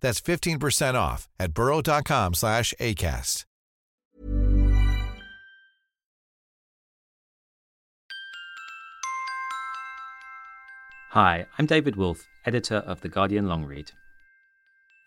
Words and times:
That's 0.00 0.20
15% 0.20 0.94
off 0.94 1.28
at 1.38 1.52
burrow.com 1.52 2.34
slash 2.34 2.74
ACAST. 2.80 3.44
Hi, 11.12 11.46
I'm 11.58 11.66
David 11.66 11.96
Wolf, 11.96 12.28
editor 12.46 12.76
of 12.76 13.00
The 13.00 13.08
Guardian 13.08 13.48
Long 13.48 13.64
Read. 13.64 13.90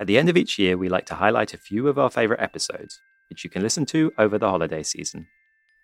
At 0.01 0.07
the 0.07 0.17
end 0.17 0.27
of 0.27 0.35
each 0.35 0.59
year, 0.59 0.77
we 0.77 0.89
like 0.89 1.05
to 1.05 1.15
highlight 1.15 1.53
a 1.53 1.57
few 1.57 1.87
of 1.87 1.97
our 1.97 2.09
favourite 2.09 2.43
episodes, 2.43 2.99
which 3.29 3.45
you 3.45 3.49
can 3.49 3.61
listen 3.61 3.85
to 3.85 4.11
over 4.17 4.37
the 4.37 4.49
holiday 4.49 4.83
season. 4.83 5.27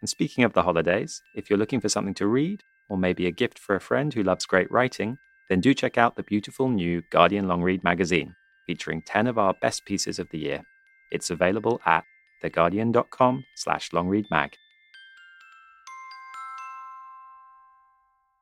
And 0.02 0.10
speaking 0.10 0.44
of 0.44 0.52
the 0.52 0.64
holidays, 0.64 1.22
if 1.36 1.50
you're 1.50 1.58
looking 1.58 1.80
for 1.80 1.88
something 1.88 2.16
to 2.16 2.28
read, 2.28 2.64
or 2.90 2.98
maybe 2.98 3.28
a 3.28 3.32
gift 3.32 3.58
for 3.58 3.78
a 3.78 3.80
friend 3.80 4.14
who 4.14 4.22
loves 4.22 4.46
great 4.46 4.70
writing, 4.70 5.18
then 5.48 5.62
do 5.62 5.74
check 5.74 5.98
out 5.98 6.18
the 6.18 6.24
beautiful 6.24 6.68
new 6.68 7.02
Guardian 7.12 7.48
Long 7.48 7.62
Read 7.62 7.82
magazine, 7.82 8.36
featuring 8.70 9.02
10 9.02 9.26
of 9.26 9.40
our 9.40 9.56
best 9.56 9.84
pieces 9.84 10.20
of 10.20 10.30
the 10.30 10.38
year. 10.38 10.62
It's 11.12 11.32
available 11.32 11.82
at 11.88 12.04
theguardian.com 12.44 13.44
slash 13.56 13.90
longreadmag. 13.90 14.54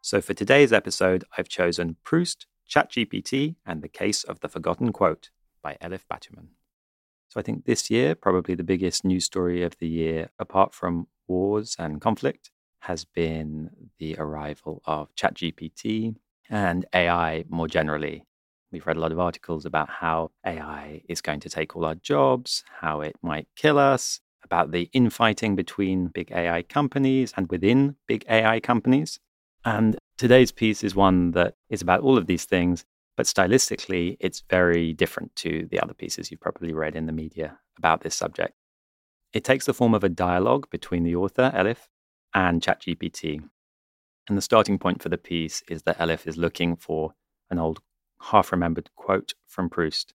So 0.02 0.20
for 0.20 0.34
today's 0.34 0.74
episode, 0.74 1.24
I've 1.38 1.48
chosen 1.48 1.96
Proust, 2.04 2.46
ChatGPT, 2.70 3.56
and 3.66 3.82
the 3.82 3.88
Case 3.88 4.26
of 4.26 4.42
the 4.42 4.50
Forgotten 4.50 4.92
Quote 4.92 5.30
by 5.64 5.78
Elif 5.82 6.02
Batuman. 6.12 6.48
So 7.30 7.40
I 7.40 7.44
think 7.44 7.64
this 7.64 7.90
year, 7.90 8.14
probably 8.14 8.54
the 8.54 8.66
biggest 8.66 9.06
news 9.06 9.24
story 9.24 9.64
of 9.64 9.78
the 9.80 9.88
year, 9.88 10.30
apart 10.38 10.74
from 10.74 11.08
wars 11.30 11.78
and 11.80 12.02
conflict, 12.02 12.52
has 12.80 13.06
been 13.06 13.70
the 13.98 14.18
arrival 14.18 14.82
of 14.86 15.16
ChatGPT 15.16 16.18
and 16.50 16.86
AI 16.94 17.46
more 17.48 17.70
generally. 17.70 18.27
We've 18.72 18.86
read 18.86 18.98
a 18.98 19.00
lot 19.00 19.14
of 19.14 19.20
articles 19.20 19.66
about 19.66 19.90
how 19.90 20.32
AI 20.46 21.02
is 21.08 21.22
going 21.22 21.40
to 21.42 21.50
take 21.50 21.76
all 21.76 21.86
our 21.86 21.96
jobs, 21.96 22.64
how 22.82 23.02
it 23.02 23.16
might 23.22 23.48
kill 23.56 23.80
us, 23.80 24.20
about 24.44 24.72
the 24.72 24.90
infighting 24.94 25.56
between 25.56 26.08
big 26.08 26.32
AI 26.32 26.64
companies 26.64 27.34
and 27.38 27.50
within 27.50 27.96
big 28.08 28.26
AI 28.30 28.60
companies. 28.60 29.20
And 29.64 29.98
today's 30.18 30.52
piece 30.52 30.84
is 30.84 30.96
one 30.96 31.32
that 31.32 31.56
is 31.70 31.82
about 31.82 32.02
all 32.02 32.18
of 32.18 32.28
these 32.28 32.46
things, 32.46 32.86
but 33.16 33.26
stylistically, 33.26 34.18
it's 34.20 34.44
very 34.50 34.94
different 34.94 35.36
to 35.38 35.68
the 35.72 35.80
other 35.80 35.94
pieces 35.94 36.30
you've 36.30 36.42
probably 36.42 36.74
read 36.74 36.96
in 36.96 37.06
the 37.06 37.14
media 37.14 37.60
about 37.78 38.02
this 38.02 38.16
subject. 38.16 38.54
It 39.34 39.44
takes 39.44 39.66
the 39.66 39.74
form 39.74 39.94
of 39.94 40.04
a 40.04 40.10
dialogue 40.10 40.70
between 40.70 41.04
the 41.04 41.16
author, 41.16 41.52
Elif, 41.54 41.88
and 42.34 42.62
ChatGPT. 42.62 43.42
And 44.28 44.38
the 44.38 44.42
starting 44.42 44.78
point 44.78 45.02
for 45.02 45.10
the 45.10 45.18
piece 45.18 45.64
is 45.70 45.84
that 45.84 45.98
Elif 46.00 46.28
is 46.28 46.38
looking 46.38 46.76
for 46.76 47.14
an 47.50 47.60
old 47.60 47.80
half 48.22 48.52
remembered 48.52 48.90
quote 48.96 49.34
from 49.46 49.70
Proust. 49.70 50.14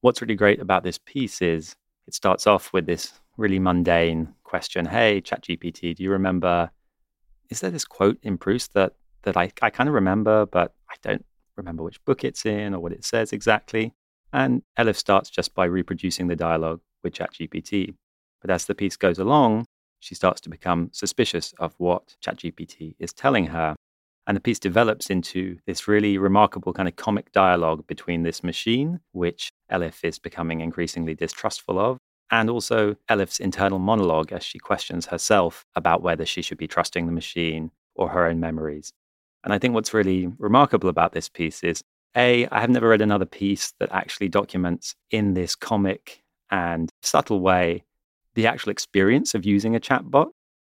What's 0.00 0.20
really 0.20 0.34
great 0.34 0.60
about 0.60 0.82
this 0.82 0.98
piece 0.98 1.42
is 1.42 1.76
it 2.06 2.14
starts 2.14 2.46
off 2.46 2.72
with 2.72 2.86
this 2.86 3.20
really 3.36 3.58
mundane 3.58 4.34
question 4.44 4.86
Hey, 4.86 5.20
ChatGPT, 5.20 5.94
do 5.94 6.02
you 6.02 6.10
remember 6.10 6.70
is 7.50 7.60
there 7.60 7.70
this 7.70 7.84
quote 7.84 8.18
in 8.22 8.38
Proust 8.38 8.74
that 8.74 8.94
that 9.22 9.36
I, 9.36 9.50
I 9.60 9.70
kind 9.70 9.88
of 9.88 9.94
remember, 9.94 10.46
but 10.46 10.74
I 10.88 10.94
don't 11.02 11.24
remember 11.56 11.82
which 11.82 12.02
book 12.04 12.24
it's 12.24 12.46
in 12.46 12.74
or 12.74 12.80
what 12.80 12.92
it 12.92 13.04
says 13.04 13.32
exactly. 13.32 13.92
And 14.32 14.62
Elif 14.78 14.96
starts 14.96 15.28
just 15.28 15.54
by 15.54 15.64
reproducing 15.64 16.28
the 16.28 16.36
dialogue 16.36 16.80
with 17.02 17.14
ChatGPT. 17.14 17.94
But 18.40 18.50
as 18.50 18.64
the 18.64 18.74
piece 18.74 18.96
goes 18.96 19.18
along, 19.18 19.66
she 19.98 20.14
starts 20.14 20.40
to 20.42 20.48
become 20.48 20.88
suspicious 20.92 21.52
of 21.58 21.74
what 21.78 22.16
ChatGPT 22.24 22.94
is 22.98 23.12
telling 23.12 23.46
her. 23.48 23.74
And 24.30 24.36
the 24.36 24.40
piece 24.40 24.60
develops 24.60 25.10
into 25.10 25.58
this 25.66 25.88
really 25.88 26.16
remarkable 26.16 26.72
kind 26.72 26.86
of 26.86 26.94
comic 26.94 27.32
dialogue 27.32 27.84
between 27.88 28.22
this 28.22 28.44
machine, 28.44 29.00
which 29.10 29.50
Elif 29.72 30.04
is 30.04 30.20
becoming 30.20 30.60
increasingly 30.60 31.16
distrustful 31.16 31.80
of, 31.80 31.98
and 32.30 32.48
also 32.48 32.94
Elif's 33.08 33.40
internal 33.40 33.80
monologue 33.80 34.30
as 34.30 34.44
she 34.44 34.60
questions 34.60 35.06
herself 35.06 35.64
about 35.74 36.02
whether 36.02 36.24
she 36.24 36.42
should 36.42 36.58
be 36.58 36.68
trusting 36.68 37.06
the 37.06 37.12
machine 37.12 37.72
or 37.96 38.10
her 38.10 38.24
own 38.24 38.38
memories. 38.38 38.92
And 39.42 39.52
I 39.52 39.58
think 39.58 39.74
what's 39.74 39.92
really 39.92 40.28
remarkable 40.38 40.90
about 40.90 41.12
this 41.12 41.28
piece 41.28 41.64
is 41.64 41.82
A, 42.16 42.46
I 42.52 42.60
have 42.60 42.70
never 42.70 42.90
read 42.90 43.02
another 43.02 43.26
piece 43.26 43.72
that 43.80 43.90
actually 43.90 44.28
documents 44.28 44.94
in 45.10 45.34
this 45.34 45.56
comic 45.56 46.22
and 46.52 46.88
subtle 47.02 47.40
way 47.40 47.82
the 48.36 48.46
actual 48.46 48.70
experience 48.70 49.34
of 49.34 49.44
using 49.44 49.74
a 49.74 49.80
chatbot, 49.80 50.30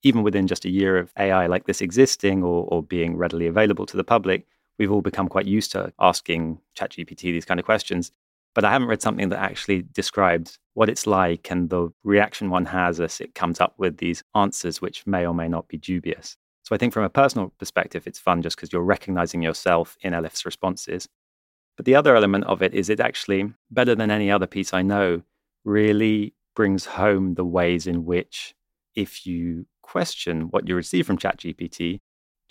even 0.06 0.24
within 0.24 0.48
just 0.48 0.66
a 0.66 0.70
year 0.70 0.98
of 0.98 1.12
AI 1.18 1.48
like 1.48 1.66
this 1.66 1.82
existing 1.82 2.44
or, 2.44 2.66
or 2.70 2.82
being 2.82 3.18
readily 3.18 3.48
available 3.48 3.86
to 3.88 3.98
the 3.98 4.04
public. 4.04 4.48
We've 4.78 4.92
all 4.92 5.02
become 5.02 5.28
quite 5.28 5.46
used 5.46 5.72
to 5.72 5.92
asking 6.00 6.60
ChatGPT 6.78 7.24
these 7.24 7.46
kind 7.46 7.60
of 7.60 7.66
questions 7.66 8.12
but 8.56 8.64
I 8.64 8.72
haven't 8.72 8.88
read 8.88 9.02
something 9.02 9.30
that 9.30 9.40
actually 9.40 9.84
describes 9.92 10.58
what 10.74 10.90
it's 10.90 11.06
like 11.06 11.52
and 11.52 11.70
the 11.70 11.90
reaction 12.04 12.50
one 12.50 12.66
has 12.66 13.00
as 13.02 13.20
it 13.20 13.36
comes 13.36 13.60
up 13.60 13.76
with 13.78 13.98
these 13.98 14.24
answers, 14.34 14.82
which 14.82 15.06
may 15.06 15.28
or 15.28 15.36
may 15.36 15.50
not 15.50 15.68
be 15.68 15.78
dubious. 15.78 16.38
So 16.64 16.74
I 16.74 16.78
think 16.78 16.94
from 16.94 17.04
a 17.04 17.10
personal 17.10 17.54
perspective, 17.60 18.08
it's 18.08 18.18
fun 18.18 18.42
just 18.42 18.56
because 18.56 18.72
you're 18.72 18.82
recognizing 18.82 19.42
yourself 19.42 19.98
in 20.02 20.14
Elif's 20.14 20.46
responses. 20.46 21.08
But 21.76 21.86
the 21.86 21.96
other 21.96 22.16
element 22.16 22.46
of 22.46 22.62
it 22.62 22.74
is 22.74 22.90
it 22.90 23.02
actually, 23.02 23.54
better 23.70 23.94
than 23.94 24.10
any 24.10 24.32
other 24.32 24.48
piece 24.48 24.74
I 24.74 24.82
know, 24.82 25.22
really 25.66 26.34
brings 26.56 26.86
home 26.86 27.34
the 27.34 27.46
ways 27.46 27.86
in 27.86 28.06
which, 28.06 28.56
if 28.96 29.28
you 29.28 29.66
question 29.86 30.50
what 30.50 30.68
you 30.68 30.76
receive 30.76 31.06
from 31.08 31.18
ChatGPT, 31.18 32.00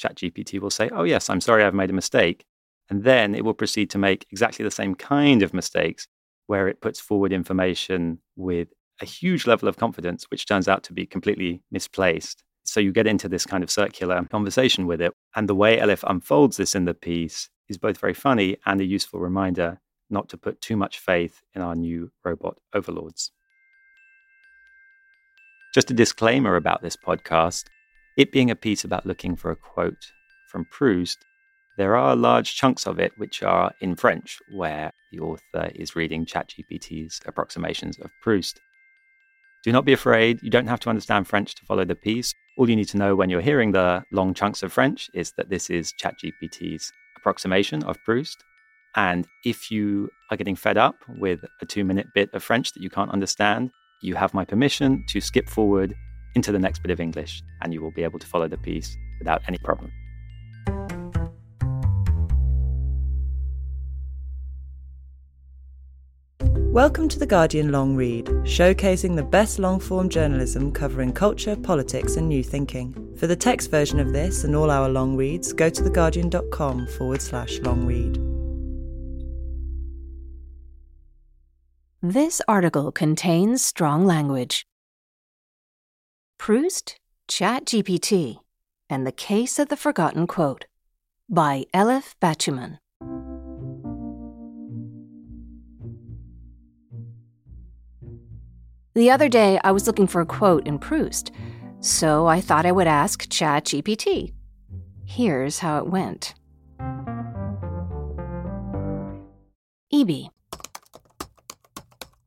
ChatGPT 0.01 0.61
will 0.61 0.71
say, 0.71 0.89
Oh, 0.93 1.05
yes, 1.05 1.29
I'm 1.29 1.41
sorry, 1.41 1.65
I've 1.65 1.75
made 1.75 1.91
a 1.91 1.95
mistake. 1.95 2.45
And 2.91 3.05
then 3.05 3.35
it 3.35 3.45
will 3.45 3.55
proceed 3.55 3.91
to 3.91 3.99
make 3.99 4.27
exactly 4.31 4.65
the 4.65 4.71
same 4.71 4.95
kind 4.95 5.43
of 5.43 5.55
mistakes 5.55 6.07
where 6.47 6.69
it 6.69 6.81
puts 6.81 7.01
forward 7.01 7.33
information 7.33 8.19
with 8.37 8.69
a 9.01 9.07
huge 9.07 9.47
level 9.47 9.69
of 9.69 9.77
confidence, 9.77 10.25
which 10.31 10.47
turns 10.47 10.69
out 10.69 10.83
to 10.85 10.93
be 10.93 11.07
completely 11.07 11.63
misplaced. 11.71 12.43
So 12.65 12.81
you 12.81 12.93
get 12.93 13.07
into 13.07 13.29
this 13.29 13.47
kind 13.47 13.65
of 13.65 13.71
circular 13.71 14.23
conversation 14.31 14.87
with 14.87 15.01
it. 15.01 15.13
And 15.35 15.49
the 15.49 15.55
way 15.55 15.79
Elif 15.79 16.05
unfolds 16.07 16.57
this 16.57 16.75
in 16.75 16.85
the 16.85 16.95
piece 16.95 17.49
is 17.69 17.79
both 17.79 17.99
very 17.99 18.15
funny 18.15 18.57
and 18.67 18.81
a 18.81 18.85
useful 18.85 19.21
reminder 19.21 19.81
not 20.11 20.29
to 20.29 20.37
put 20.37 20.61
too 20.61 20.77
much 20.77 20.99
faith 20.99 21.43
in 21.55 21.63
our 21.63 21.75
new 21.75 22.11
robot 22.25 22.59
overlords. 22.75 23.33
Just 25.75 25.91
a 25.91 25.95
disclaimer 25.95 26.57
about 26.57 26.83
this 26.83 26.97
podcast 26.97 27.65
it 28.17 28.31
being 28.31 28.49
a 28.49 28.55
piece 28.55 28.85
about 28.85 29.05
looking 29.05 29.35
for 29.35 29.51
a 29.51 29.57
quote 29.57 30.13
from 30.47 30.65
Proust 30.67 31.25
there 31.77 31.97
are 31.97 32.15
large 32.15 32.55
chunks 32.55 32.87
of 32.87 33.01
it 33.01 33.13
which 33.17 33.43
are 33.43 33.73
in 33.81 33.97
French, 33.97 34.39
where 34.53 34.93
the 35.11 35.19
author 35.19 35.73
is 35.75 35.97
reading 35.97 36.25
ChatGPT's 36.25 37.21
approximations 37.27 37.99
of 37.99 38.13
Proust. 38.23 38.61
Do 39.65 39.73
not 39.73 39.85
be 39.85 39.93
afraid, 39.93 40.41
you 40.41 40.51
don't 40.51 40.69
have 40.69 40.79
to 40.81 40.89
understand 40.89 41.27
French 41.27 41.57
to 41.57 41.65
follow 41.67 41.85
the 41.85 41.97
piece. 41.97 42.33
All 42.57 42.71
you 42.71 42.77
need 42.77 42.89
to 42.91 42.97
know 42.97 43.17
when 43.17 43.29
you're 43.29 43.41
hearing 43.41 43.73
the 43.73 44.05
long 44.13 44.35
chunks 44.35 44.63
of 44.63 44.73
French 44.73 45.11
is 45.15 45.33
that 45.33 45.49
this 45.49 45.69
is 45.69 45.93
ChatGPT's 46.01 46.93
approximation 47.17 47.83
of 47.83 47.99
Proust. 48.05 48.45
And 48.95 49.27
if 49.45 49.73
you 49.73 50.11
are 50.31 50.37
getting 50.37 50.55
fed 50.55 50.79
up 50.79 50.95
with 51.09 51.45
a 51.61 51.67
two 51.67 51.85
minute 51.85 52.07
bit 52.15 52.33
of 52.33 52.45
French 52.45 52.73
that 52.75 52.83
you 52.85 52.91
can't 52.91 53.11
understand, 53.11 53.73
you 54.05 54.15
have 54.15 54.35
my 54.35 54.45
permission 54.45 55.03
to 55.09 55.21
skip 55.21 55.49
forward 55.49 55.95
into 56.35 56.53
the 56.53 56.59
next 56.59 56.83
bit 56.83 56.91
of 56.91 57.01
English 57.01 57.43
and 57.63 57.73
you 57.73 57.81
will 57.81 57.93
be 57.93 58.05
able 58.05 58.19
to 58.19 58.27
follow 58.27 58.47
the 58.47 58.59
piece 58.59 58.97
without 59.19 59.41
any 59.49 59.59
problem. 59.59 59.91
Welcome 66.75 67.09
to 67.11 67.21
The 67.21 67.27
Guardian 67.27 67.71
Long 67.71 67.95
Read, 67.95 68.27
showcasing 68.43 69.15
the 69.15 69.23
best 69.23 69.61
long 69.61 69.79
form 69.79 70.09
journalism 70.09 70.73
covering 70.73 71.13
culture, 71.13 71.55
politics, 71.55 72.17
and 72.17 72.29
new 72.29 72.43
thinking. 72.43 73.15
For 73.17 73.29
the 73.29 73.37
text 73.37 73.71
version 73.71 74.01
of 74.01 74.13
this 74.13 74.43
and 74.43 74.57
all 74.57 74.73
our 74.73 74.89
long 74.89 75.17
reads, 75.17 75.53
go 75.53 75.71
to 75.71 75.83
theguardian.com 75.83 76.89
forward 76.89 77.23
slash 77.23 77.61
long 77.61 77.87
read. 77.87 78.24
This 82.07 82.43
article 82.47 82.93
contains 82.93 83.65
strong 83.65 84.05
language. 84.05 84.67
Proust, 86.37 87.01
ChatGPT, 87.29 88.41
and 88.91 89.07
the 89.07 89.11
Case 89.11 89.59
of 89.59 89.71
the 89.71 89.77
Forgotten 89.79 90.27
Quote 90.27 90.67
by 91.31 91.65
Elif 91.73 92.15
Batuman. 92.21 92.77
The 98.95 99.11
other 99.11 99.31
day, 99.31 99.59
I 99.65 99.71
was 99.73 99.87
looking 99.87 100.07
for 100.07 100.21
a 100.21 100.27
quote 100.27 100.67
in 100.67 100.79
Proust, 100.79 101.31
so 101.81 102.27
I 102.27 102.43
thought 102.43 102.67
I 102.67 102.73
would 102.73 102.87
ask 102.87 103.25
ChatGPT. 103.31 104.35
Here's 105.07 105.61
how 105.61 105.79
it 105.79 105.87
went 105.87 106.35
EB. 109.91 110.29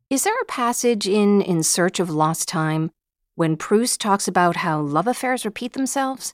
Is 0.09 0.23
there 0.23 0.39
a 0.41 0.45
passage 0.45 1.05
in 1.05 1.41
In 1.41 1.63
Search 1.63 1.99
of 1.99 2.09
Lost 2.09 2.47
Time 2.47 2.91
when 3.35 3.57
Proust 3.57 3.99
talks 3.99 4.25
about 4.25 4.55
how 4.55 4.79
love 4.79 5.05
affairs 5.05 5.43
repeat 5.43 5.73
themselves? 5.73 6.33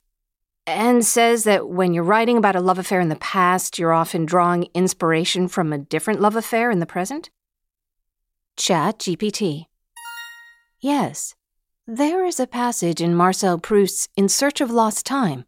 And 0.67 1.03
says 1.03 1.43
that 1.45 1.67
when 1.67 1.91
you're 1.91 2.03
writing 2.03 2.37
about 2.37 2.55
a 2.55 2.61
love 2.61 2.77
affair 2.77 2.99
in 2.99 3.09
the 3.09 3.15
past, 3.15 3.79
you're 3.79 3.91
often 3.91 4.27
drawing 4.27 4.67
inspiration 4.75 5.47
from 5.47 5.73
a 5.73 5.79
different 5.79 6.21
love 6.21 6.35
affair 6.35 6.69
in 6.69 6.77
the 6.77 6.85
present? 6.85 7.31
ChatGPT. 8.57 9.65
Yes, 10.79 11.33
there 11.87 12.27
is 12.27 12.39
a 12.39 12.45
passage 12.45 13.01
in 13.01 13.15
Marcel 13.15 13.57
Proust's 13.57 14.07
In 14.15 14.29
Search 14.29 14.61
of 14.61 14.69
Lost 14.69 15.03
Time, 15.03 15.45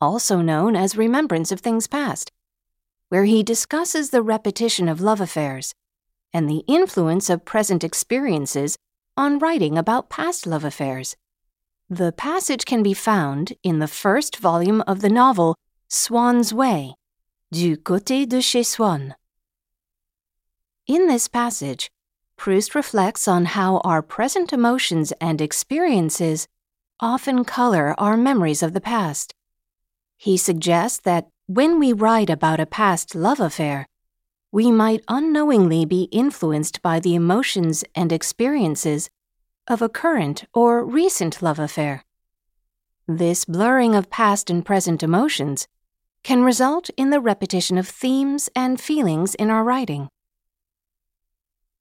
also 0.00 0.40
known 0.40 0.74
as 0.74 0.96
Remembrance 0.96 1.52
of 1.52 1.60
Things 1.60 1.86
Past, 1.86 2.32
where 3.10 3.26
he 3.26 3.44
discusses 3.44 4.10
the 4.10 4.22
repetition 4.22 4.88
of 4.88 5.00
love 5.00 5.20
affairs 5.20 5.72
and 6.34 6.50
the 6.50 6.64
influence 6.66 7.30
of 7.30 7.44
present 7.44 7.84
experiences 7.84 8.76
on 9.16 9.38
writing 9.38 9.78
about 9.78 10.10
past 10.10 10.46
love 10.46 10.64
affairs. 10.64 11.16
The 11.88 12.12
passage 12.12 12.64
can 12.64 12.82
be 12.82 12.92
found 12.92 13.52
in 13.62 13.78
the 13.78 13.88
first 13.88 14.36
volume 14.38 14.82
of 14.86 15.00
the 15.00 15.08
novel 15.08 15.54
Swann's 15.88 16.52
Way, 16.52 16.94
Du 17.52 17.76
côté 17.76 18.28
de 18.28 18.40
chez 18.42 18.64
Swann. 18.66 19.14
In 20.88 21.06
this 21.06 21.28
passage, 21.28 21.88
Proust 22.36 22.74
reflects 22.74 23.28
on 23.28 23.44
how 23.44 23.78
our 23.84 24.02
present 24.02 24.52
emotions 24.52 25.12
and 25.20 25.40
experiences 25.40 26.48
often 26.98 27.44
color 27.44 27.94
our 27.96 28.16
memories 28.16 28.62
of 28.62 28.72
the 28.72 28.80
past. 28.80 29.32
He 30.16 30.36
suggests 30.36 30.98
that 31.00 31.28
when 31.46 31.78
we 31.78 31.92
write 31.92 32.30
about 32.30 32.58
a 32.58 32.66
past 32.66 33.14
love 33.14 33.38
affair, 33.38 33.86
we 34.54 34.70
might 34.70 35.02
unknowingly 35.08 35.84
be 35.84 36.04
influenced 36.12 36.80
by 36.80 37.00
the 37.00 37.16
emotions 37.16 37.82
and 37.92 38.12
experiences 38.12 39.10
of 39.66 39.82
a 39.82 39.88
current 39.88 40.44
or 40.54 40.84
recent 40.84 41.42
love 41.42 41.58
affair. 41.58 42.04
This 43.08 43.44
blurring 43.44 43.96
of 43.96 44.10
past 44.10 44.50
and 44.50 44.64
present 44.64 45.02
emotions 45.02 45.66
can 46.22 46.44
result 46.44 46.88
in 46.96 47.10
the 47.10 47.18
repetition 47.18 47.76
of 47.76 47.88
themes 47.88 48.48
and 48.54 48.80
feelings 48.80 49.34
in 49.34 49.50
our 49.50 49.64
writing. 49.64 50.08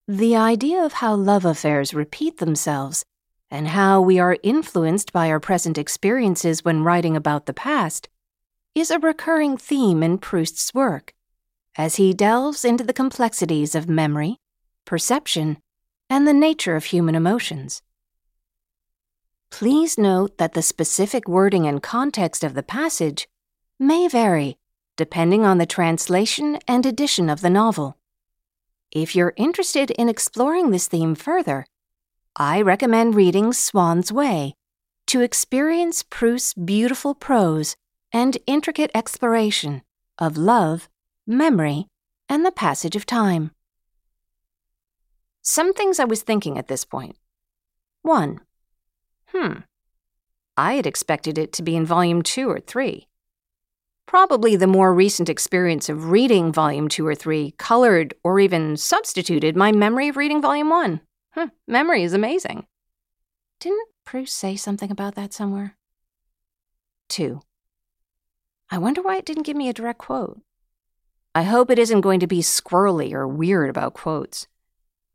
The 0.07 0.35
idea 0.35 0.83
of 0.83 0.93
how 0.93 1.13
love 1.13 1.45
affairs 1.45 1.93
repeat 1.93 2.39
themselves 2.39 3.05
and 3.51 3.67
how 3.67 4.01
we 4.01 4.17
are 4.17 4.37
influenced 4.41 5.13
by 5.13 5.29
our 5.29 5.39
present 5.39 5.77
experiences 5.77 6.65
when 6.65 6.83
writing 6.83 7.15
about 7.15 7.45
the 7.45 7.53
past 7.53 8.09
is 8.73 8.89
a 8.89 8.97
recurring 8.97 9.57
theme 9.57 10.01
in 10.01 10.17
Proust's 10.17 10.73
work, 10.73 11.13
as 11.77 11.95
he 11.95 12.13
delves 12.13 12.63
into 12.63 12.83
the 12.83 12.93
complexities 12.93 13.75
of 13.75 13.89
memory, 13.89 14.37
perception, 14.85 15.57
and 16.09 16.27
the 16.27 16.33
nature 16.33 16.75
of 16.75 16.85
human 16.85 17.15
emotions. 17.15 17.81
Please 19.49 19.97
note 19.97 20.37
that 20.37 20.53
the 20.53 20.61
specific 20.61 21.27
wording 21.27 21.67
and 21.67 21.81
context 21.81 22.43
of 22.43 22.53
the 22.53 22.63
passage 22.63 23.27
may 23.79 24.07
vary 24.07 24.57
depending 24.95 25.45
on 25.45 25.57
the 25.57 25.65
translation 25.65 26.59
and 26.67 26.85
edition 26.85 27.29
of 27.29 27.41
the 27.41 27.49
novel. 27.49 27.97
If 28.91 29.15
you're 29.15 29.33
interested 29.37 29.89
in 29.91 30.07
exploring 30.07 30.69
this 30.69 30.87
theme 30.87 31.15
further, 31.15 31.65
I 32.35 32.61
recommend 32.61 33.15
reading 33.15 33.53
Swann's 33.53 34.11
Way 34.11 34.53
to 35.07 35.21
experience 35.21 36.03
Proust's 36.03 36.53
beautiful 36.53 37.15
prose 37.15 37.75
and 38.11 38.37
intricate 38.45 38.91
exploration 38.93 39.81
of 40.19 40.37
love, 40.37 40.89
memory, 41.25 41.87
and 42.29 42.45
the 42.45 42.51
passage 42.51 42.95
of 42.95 43.05
time. 43.05 43.51
Some 45.41 45.73
things 45.73 45.99
I 45.99 46.05
was 46.05 46.21
thinking 46.21 46.57
at 46.57 46.67
this 46.67 46.85
point. 46.85 47.15
1. 48.01 48.39
Hmm. 49.27 49.53
I 50.55 50.73
had 50.73 50.85
expected 50.85 51.37
it 51.37 51.51
to 51.53 51.63
be 51.63 51.75
in 51.75 51.85
Volume 51.85 52.21
2 52.21 52.49
or 52.49 52.59
3. 52.59 53.07
Probably 54.05 54.55
the 54.55 54.67
more 54.67 54.93
recent 54.93 55.29
experience 55.29 55.89
of 55.89 56.11
reading 56.11 56.51
Volume 56.51 56.87
2 56.87 57.05
or 57.07 57.15
3 57.15 57.51
colored 57.57 58.13
or 58.23 58.39
even 58.39 58.77
substituted 58.77 59.55
my 59.55 59.71
memory 59.71 60.09
of 60.09 60.17
reading 60.17 60.41
Volume 60.41 60.69
1. 60.69 61.01
Huh, 61.31 61.47
memory 61.67 62.03
is 62.03 62.13
amazing. 62.13 62.67
Didn't 63.59 63.89
Proust 64.05 64.35
say 64.35 64.55
something 64.55 64.91
about 64.91 65.15
that 65.15 65.33
somewhere? 65.33 65.77
2. 67.09 67.41
I 68.69 68.77
wonder 68.77 69.01
why 69.01 69.17
it 69.17 69.25
didn't 69.25 69.43
give 69.43 69.55
me 69.55 69.69
a 69.69 69.73
direct 69.73 69.99
quote. 69.99 70.41
I 71.35 71.43
hope 71.43 71.71
it 71.71 71.79
isn't 71.79 72.01
going 72.01 72.19
to 72.19 72.27
be 72.27 72.41
squirrely 72.41 73.13
or 73.13 73.27
weird 73.27 73.69
about 73.69 73.93
quotes. 73.93 74.47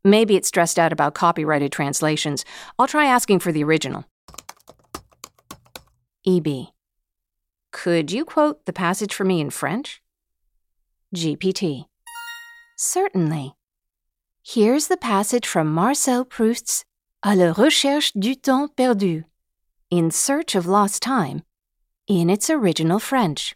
Maybe 0.03 0.35
it's 0.35 0.47
stressed 0.47 0.77
out 0.77 0.91
about 0.91 1.13
copyrighted 1.13 1.71
translations. 1.71 2.43
I'll 2.77 2.87
try 2.87 3.05
asking 3.05 3.39
for 3.39 3.51
the 3.51 3.63
original. 3.63 4.05
EB. 6.27 6.67
Could 7.71 8.11
you 8.11 8.25
quote 8.25 8.65
the 8.65 8.73
passage 8.73 9.13
for 9.13 9.23
me 9.23 9.39
in 9.39 9.49
French? 9.49 10.01
GPT. 11.15 11.85
Certainly. 12.77 13.55
Here's 14.43 14.87
the 14.87 14.97
passage 14.97 15.47
from 15.47 15.73
Marcel 15.73 16.25
Proust's 16.25 16.85
À 17.23 17.35
la 17.35 17.51
recherche 17.51 18.13
du 18.13 18.35
temps 18.35 18.69
perdu, 18.77 19.25
In 19.89 20.09
Search 20.09 20.55
of 20.55 20.65
Lost 20.65 21.01
Time, 21.01 21.43
in 22.07 22.29
its 22.29 22.49
original 22.49 22.99
French. 22.99 23.53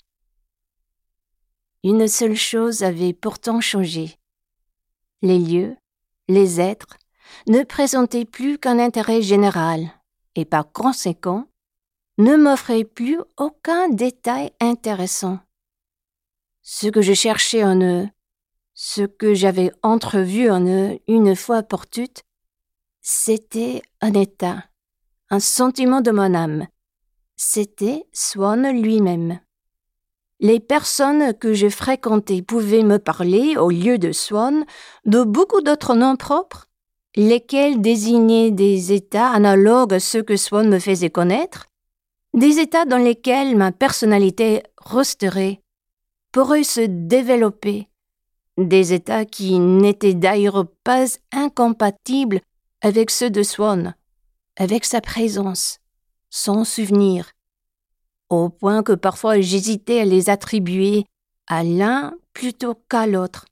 Une 1.84 2.08
seule 2.08 2.36
chose 2.36 2.84
avait 2.84 3.14
pourtant 3.14 3.60
changé. 3.60 4.18
Les 5.22 5.38
lieux, 5.38 5.76
les 6.30 6.62
êtres, 6.62 6.98
ne 7.48 7.64
présentaient 7.64 8.26
plus 8.26 8.58
qu'un 8.58 8.80
intérêt 8.80 9.22
général, 9.22 9.92
et 10.36 10.46
par 10.46 10.72
conséquent, 10.72 11.48
ne 12.18 12.38
m'offrait 12.38 12.86
plus 12.86 13.20
aucun 13.38 13.90
détail 13.90 14.52
intéressant. 14.62 15.40
Ce 16.62 16.88
que 16.88 17.02
je 17.02 17.14
cherchais 17.14 17.64
en 17.64 17.82
eux, 17.82 18.08
ce 18.74 19.02
que 19.02 19.34
j'avais 19.34 19.72
entrevu 19.82 20.50
en 20.50 20.66
eux 20.66 21.00
une 21.08 21.36
fois 21.36 21.64
pour 21.64 21.88
toutes, 21.88 22.24
c'était 23.02 23.82
un 24.00 24.14
état, 24.14 24.64
un 25.30 25.42
sentiment 25.42 26.00
de 26.00 26.12
mon 26.12 26.34
âme. 26.34 26.68
C'était 27.36 28.06
Swann 28.14 28.70
lui-même. 28.82 29.40
Les 30.44 30.60
personnes 30.60 31.34
que 31.34 31.54
je 31.54 31.70
fréquentais 31.70 32.42
pouvaient 32.42 32.84
me 32.84 33.00
parler, 33.00 33.56
au 33.56 33.70
lieu 33.70 33.98
de 33.98 34.12
Swann, 34.12 34.66
de 35.06 35.24
beaucoup 35.24 35.62
d'autres 35.62 35.96
noms 35.96 36.18
propres, 36.18 36.68
lesquels 37.16 37.80
désignaient 37.80 38.52
des 38.52 38.92
états 38.92 39.30
analogues 39.30 39.94
à 39.94 40.02
ceux 40.02 40.22
que 40.22 40.36
Swann 40.36 40.68
me 40.68 40.80
faisait 40.80 41.10
connaître, 41.10 41.68
des 42.34 42.60
états 42.60 42.84
dans 42.84 42.98
lesquels 42.98 43.56
ma 43.56 43.72
personnalité 43.72 44.64
resterait, 44.76 45.62
pourrait 46.34 46.66
se 46.66 46.82
développer, 46.82 47.88
des 48.58 48.92
états 48.92 49.24
qui 49.24 49.60
n'étaient 49.60 50.14
d'ailleurs 50.14 50.66
pas 50.84 51.06
incompatibles 51.32 52.42
avec 52.82 53.12
ceux 53.12 53.30
de 53.30 53.44
Swann, 53.44 53.96
avec 54.58 54.84
sa 54.84 55.00
présence, 55.00 55.80
son 56.30 56.66
souvenir, 56.66 57.32
au 58.42 58.50
point 58.50 58.84
que 58.84 58.94
parfois 58.94 59.40
j'hésitais 59.40 60.00
à 60.00 60.06
les 60.06 60.30
attribuer 60.30 61.06
à 61.48 61.64
l'un 61.64 62.14
plutôt 62.34 62.76
qu'à 62.90 63.08
l'autre. 63.08 63.46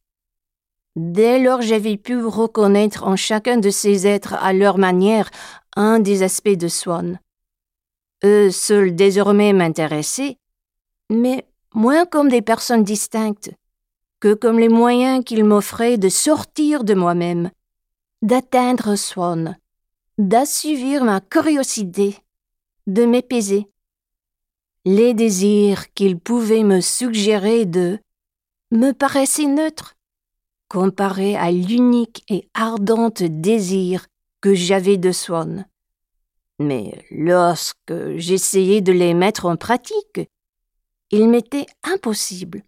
Dès 0.96 1.40
lors 1.40 1.62
j'avais 1.62 1.98
pu 1.98 2.24
reconnaître 2.24 3.06
en 3.06 3.16
chacun 3.16 3.58
de 3.58 3.70
ces 3.70 4.08
êtres 4.08 4.34
à 4.34 4.54
leur 4.54 4.78
manière 4.78 5.30
un 5.76 6.00
des 6.00 6.24
aspects 6.24 6.50
de 6.50 6.68
Swann 6.68 7.20
eux 8.24 8.52
seuls 8.52 8.96
désormais 8.96 9.54
m'intéressaient, 9.54 10.38
mais 11.10 11.46
moins 11.74 12.06
comme 12.06 12.30
des 12.30 12.42
personnes 12.42 12.84
distinctes 12.84 13.52
que 14.20 14.34
comme 14.34 14.60
les 14.60 14.70
moyens 14.70 15.24
qu'ils 15.24 15.44
m'offraient 15.44 15.98
de 15.98 16.10
sortir 16.10 16.84
de 16.84 16.94
moi-même 16.94 17.50
d'atteindre 18.22 18.96
Swan, 18.96 19.58
d'assouvir 20.20 21.04
ma 21.04 21.22
curiosité, 21.22 22.18
de 22.86 23.06
m'épaiser. 23.06 23.68
Les 24.84 25.14
désirs 25.14 25.94
qu'il 25.94 26.18
pouvait 26.18 26.64
me 26.64 26.82
suggérer 26.82 27.66
de 27.66 28.00
me 28.72 28.94
paraissaient 28.94 29.46
neutres, 29.46 29.96
comparés 30.70 31.36
à 31.36 31.52
l'unique 31.52 32.24
et 32.30 32.50
ardente 32.56 33.22
désir 33.22 34.08
que 34.42 34.56
j'avais 34.56 34.98
de 34.98 35.12
Swan. 35.12 35.68
Mais 36.58 37.06
lorsque 37.12 38.16
j'essayais 38.16 38.82
de 38.82 38.92
les 38.92 39.14
mettre 39.14 39.46
en 39.46 39.56
pratique, 39.56 40.22
il 41.12 41.30
m'était 41.30 41.68
impossible. 41.84 42.64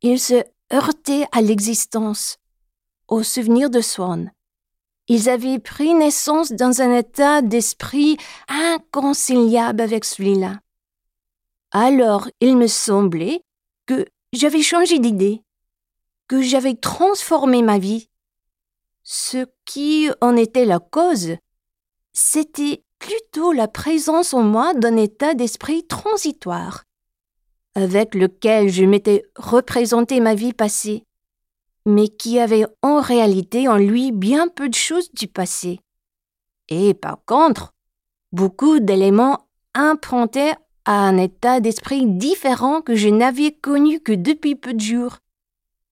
Il 0.00 0.18
se 0.18 0.42
heurtaient 0.72 1.26
à 1.32 1.42
l'existence, 1.42 2.38
au 3.08 3.22
souvenir 3.22 3.68
de 3.68 3.82
Swan. 3.82 4.32
Ils 5.08 5.28
avaient 5.28 5.58
pris 5.58 5.92
naissance 5.92 6.52
dans 6.52 6.80
un 6.80 6.96
état 6.96 7.42
d'esprit 7.42 8.16
inconciliable 8.48 9.82
avec 9.82 10.04
celui-là. 10.04 10.60
Alors 11.72 12.28
il 12.40 12.56
me 12.56 12.66
semblait 12.66 13.42
que 13.86 14.06
j'avais 14.32 14.62
changé 14.62 14.98
d'idée, 14.98 15.42
que 16.26 16.42
j'avais 16.42 16.74
transformé 16.74 17.62
ma 17.62 17.78
vie. 17.78 18.08
Ce 19.02 19.46
qui 19.64 20.08
en 20.20 20.36
était 20.36 20.64
la 20.64 20.80
cause, 20.80 21.36
c'était 22.12 22.82
plutôt 22.98 23.52
la 23.52 23.68
présence 23.68 24.34
en 24.34 24.42
moi 24.42 24.74
d'un 24.74 24.96
état 24.96 25.34
d'esprit 25.34 25.86
transitoire, 25.86 26.84
avec 27.74 28.14
lequel 28.14 28.68
je 28.68 28.84
m'étais 28.84 29.24
représenté 29.36 30.20
ma 30.20 30.34
vie 30.34 30.52
passée, 30.52 31.04
mais 31.86 32.08
qui 32.08 32.38
avait 32.38 32.66
en 32.82 33.00
réalité 33.00 33.68
en 33.68 33.76
lui 33.76 34.12
bien 34.12 34.48
peu 34.48 34.68
de 34.68 34.74
choses 34.74 35.10
du 35.12 35.28
passé. 35.28 35.80
Et 36.68 36.94
par 36.94 37.24
contre, 37.24 37.72
beaucoup 38.32 38.80
d'éléments 38.80 39.48
improntaient 39.74 40.56
à 40.90 41.06
un 41.06 41.18
état 41.18 41.60
d'esprit 41.60 42.04
différent 42.04 42.82
que 42.82 42.96
je 42.96 43.08
n'avais 43.08 43.52
connu 43.52 44.00
que 44.00 44.10
depuis 44.10 44.56
peu 44.56 44.74
de 44.74 44.80
jours, 44.80 45.18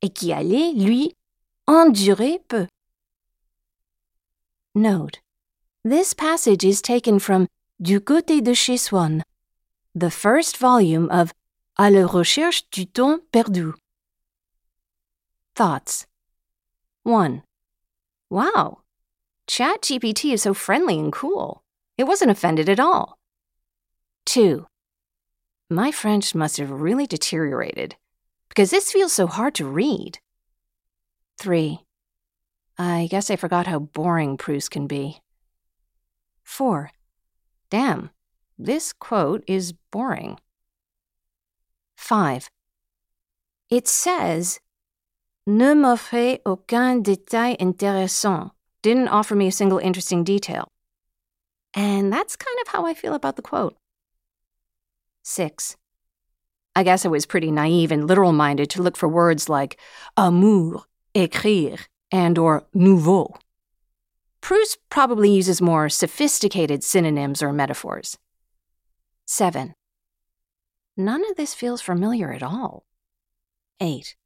et 0.02 0.08
qui 0.08 0.32
allait, 0.32 0.72
lui, 0.72 1.14
endurer 1.68 2.40
peu. 2.48 2.66
Note. 4.74 5.20
This 5.84 6.14
passage 6.14 6.64
is 6.64 6.82
taken 6.82 7.20
from 7.20 7.46
Du 7.78 8.00
côté 8.00 8.42
de 8.42 8.52
chez 8.52 8.76
the 9.94 10.10
first 10.10 10.58
volume 10.58 11.08
of 11.12 11.32
À 11.76 11.90
la 11.90 12.04
recherche 12.04 12.68
du 12.72 12.88
temps 12.88 13.20
perdu. 13.30 13.74
Thoughts 15.54 16.08
1. 17.04 17.44
Wow, 18.30 18.78
ChatGPT 19.46 20.32
is 20.32 20.42
so 20.42 20.54
friendly 20.54 20.98
and 20.98 21.12
cool. 21.12 21.62
It 21.96 22.08
wasn't 22.08 22.32
offended 22.32 22.68
at 22.68 22.80
all. 22.80 23.16
2. 24.26 24.66
My 25.70 25.90
French 25.90 26.34
must 26.34 26.56
have 26.56 26.70
really 26.70 27.06
deteriorated 27.06 27.96
because 28.48 28.70
this 28.70 28.90
feels 28.90 29.12
so 29.12 29.26
hard 29.26 29.54
to 29.56 29.66
read. 29.66 30.18
3. 31.38 31.80
I 32.78 33.08
guess 33.10 33.30
I 33.30 33.36
forgot 33.36 33.66
how 33.66 33.78
boring 33.78 34.38
Proust 34.38 34.70
can 34.70 34.86
be. 34.86 35.20
4. 36.42 36.90
Damn, 37.68 38.10
this 38.58 38.94
quote 38.94 39.44
is 39.46 39.74
boring. 39.90 40.38
5. 41.98 42.48
It 43.68 43.86
says, 43.86 44.60
Ne 45.46 45.74
m'offrez 45.74 46.40
aucun 46.44 47.02
détail 47.02 47.58
intéressant. 47.58 48.52
Didn't 48.80 49.08
offer 49.08 49.34
me 49.34 49.48
a 49.48 49.52
single 49.52 49.78
interesting 49.78 50.24
detail. 50.24 50.72
And 51.74 52.10
that's 52.10 52.36
kind 52.36 52.56
of 52.62 52.72
how 52.72 52.86
I 52.86 52.94
feel 52.94 53.12
about 53.12 53.36
the 53.36 53.42
quote. 53.42 53.76
6. 55.22 55.76
I 56.74 56.82
guess 56.82 57.04
I 57.04 57.08
was 57.08 57.26
pretty 57.26 57.50
naive 57.50 57.90
and 57.90 58.06
literal 58.06 58.32
minded 58.32 58.70
to 58.70 58.82
look 58.82 58.96
for 58.96 59.08
words 59.08 59.48
like 59.48 59.78
amour, 60.16 60.84
écrire, 61.14 61.86
and 62.12 62.38
or 62.38 62.66
nouveau. 62.72 63.34
Proust 64.40 64.78
probably 64.88 65.30
uses 65.30 65.60
more 65.60 65.88
sophisticated 65.88 66.84
synonyms 66.84 67.42
or 67.42 67.52
metaphors. 67.52 68.16
7. 69.26 69.74
None 70.96 71.28
of 71.30 71.36
this 71.36 71.54
feels 71.54 71.80
familiar 71.80 72.32
at 72.32 72.42
all. 72.42 72.84
8. 73.80 74.16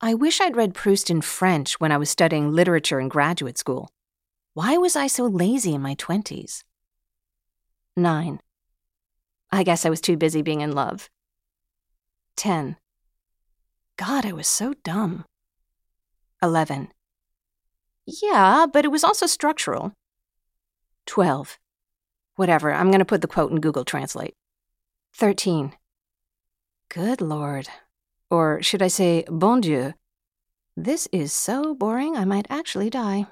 I 0.00 0.14
wish 0.14 0.40
I'd 0.40 0.56
read 0.56 0.74
Proust 0.74 1.10
in 1.10 1.20
French 1.20 1.78
when 1.80 1.92
I 1.92 1.96
was 1.96 2.10
studying 2.10 2.52
literature 2.52 3.00
in 3.00 3.08
graduate 3.08 3.58
school. 3.58 3.90
Why 4.54 4.76
was 4.76 4.96
I 4.96 5.06
so 5.06 5.26
lazy 5.26 5.74
in 5.74 5.82
my 5.82 5.94
20s? 5.94 6.64
9. 7.96 8.40
I 9.50 9.62
guess 9.62 9.86
I 9.86 9.90
was 9.90 10.00
too 10.00 10.16
busy 10.16 10.42
being 10.42 10.60
in 10.60 10.72
love. 10.72 11.08
10. 12.36 12.76
God, 13.96 14.26
I 14.26 14.32
was 14.32 14.46
so 14.46 14.74
dumb. 14.84 15.24
11. 16.42 16.88
Yeah, 18.06 18.66
but 18.72 18.84
it 18.84 18.88
was 18.88 19.04
also 19.04 19.26
structural. 19.26 19.92
12. 21.06 21.58
Whatever, 22.36 22.72
I'm 22.72 22.88
going 22.88 23.00
to 23.00 23.04
put 23.04 23.22
the 23.22 23.26
quote 23.26 23.50
in 23.50 23.60
Google 23.60 23.84
Translate. 23.84 24.34
13. 25.14 25.72
Good 26.90 27.20
Lord. 27.20 27.68
Or 28.30 28.62
should 28.62 28.82
I 28.82 28.88
say, 28.88 29.24
bon 29.28 29.60
Dieu? 29.60 29.94
This 30.76 31.08
is 31.10 31.32
so 31.32 31.74
boring 31.74 32.16
I 32.16 32.24
might 32.24 32.46
actually 32.48 32.88
die. 32.88 33.26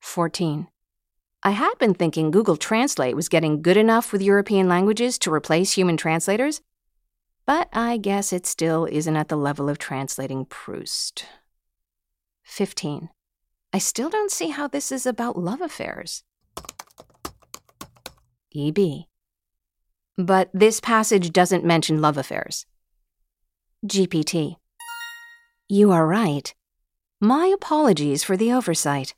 14. 0.00 0.68
I 1.44 1.50
had 1.50 1.76
been 1.78 1.94
thinking 1.94 2.30
Google 2.30 2.56
Translate 2.56 3.16
was 3.16 3.28
getting 3.28 3.62
good 3.62 3.76
enough 3.76 4.12
with 4.12 4.22
European 4.22 4.68
languages 4.68 5.18
to 5.18 5.32
replace 5.32 5.72
human 5.72 5.96
translators, 5.96 6.60
but 7.46 7.68
I 7.72 7.96
guess 7.96 8.32
it 8.32 8.46
still 8.46 8.84
isn't 8.84 9.16
at 9.16 9.28
the 9.28 9.36
level 9.36 9.68
of 9.68 9.78
translating 9.78 10.44
Proust. 10.44 11.24
15. 12.44 13.08
I 13.72 13.78
still 13.78 14.08
don't 14.08 14.30
see 14.30 14.50
how 14.50 14.68
this 14.68 14.92
is 14.92 15.04
about 15.04 15.36
love 15.36 15.60
affairs. 15.60 16.22
EB. 18.54 19.06
But 20.16 20.48
this 20.54 20.78
passage 20.78 21.32
doesn't 21.32 21.64
mention 21.64 22.00
love 22.00 22.18
affairs. 22.18 22.66
GPT. 23.84 24.56
You 25.68 25.90
are 25.90 26.06
right. 26.06 26.54
My 27.20 27.46
apologies 27.46 28.22
for 28.22 28.36
the 28.36 28.52
oversight. 28.52 29.14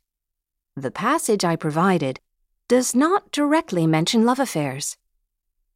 The 0.76 0.90
passage 0.90 1.44
I 1.44 1.54
provided 1.54 2.18
does 2.66 2.96
not 2.96 3.30
directly 3.30 3.86
mention 3.86 4.24
love 4.24 4.40
affairs. 4.40 4.96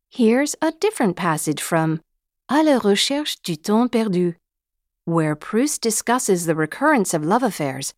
Here's 0.09 0.57
a 0.61 0.73
different 0.73 1.15
passage 1.15 1.63
from 1.63 2.01
À 2.51 2.65
la 2.65 2.79
recherche 2.79 3.41
du 3.43 3.55
temps 3.55 3.89
perdu, 3.93 4.35
where 5.05 5.37
Proust 5.37 5.83
discusses 5.83 6.47
the 6.47 6.57
recurrence 6.57 7.15
of 7.15 7.25
love 7.25 7.45
affairs 7.45 7.95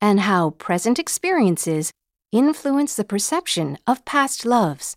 and 0.00 0.20
how 0.20 0.50
present 0.50 0.98
experiences 0.98 1.92
influence 2.32 2.94
the 2.96 3.04
perception 3.04 3.76
of 3.86 4.04
past 4.06 4.46
loves. 4.46 4.96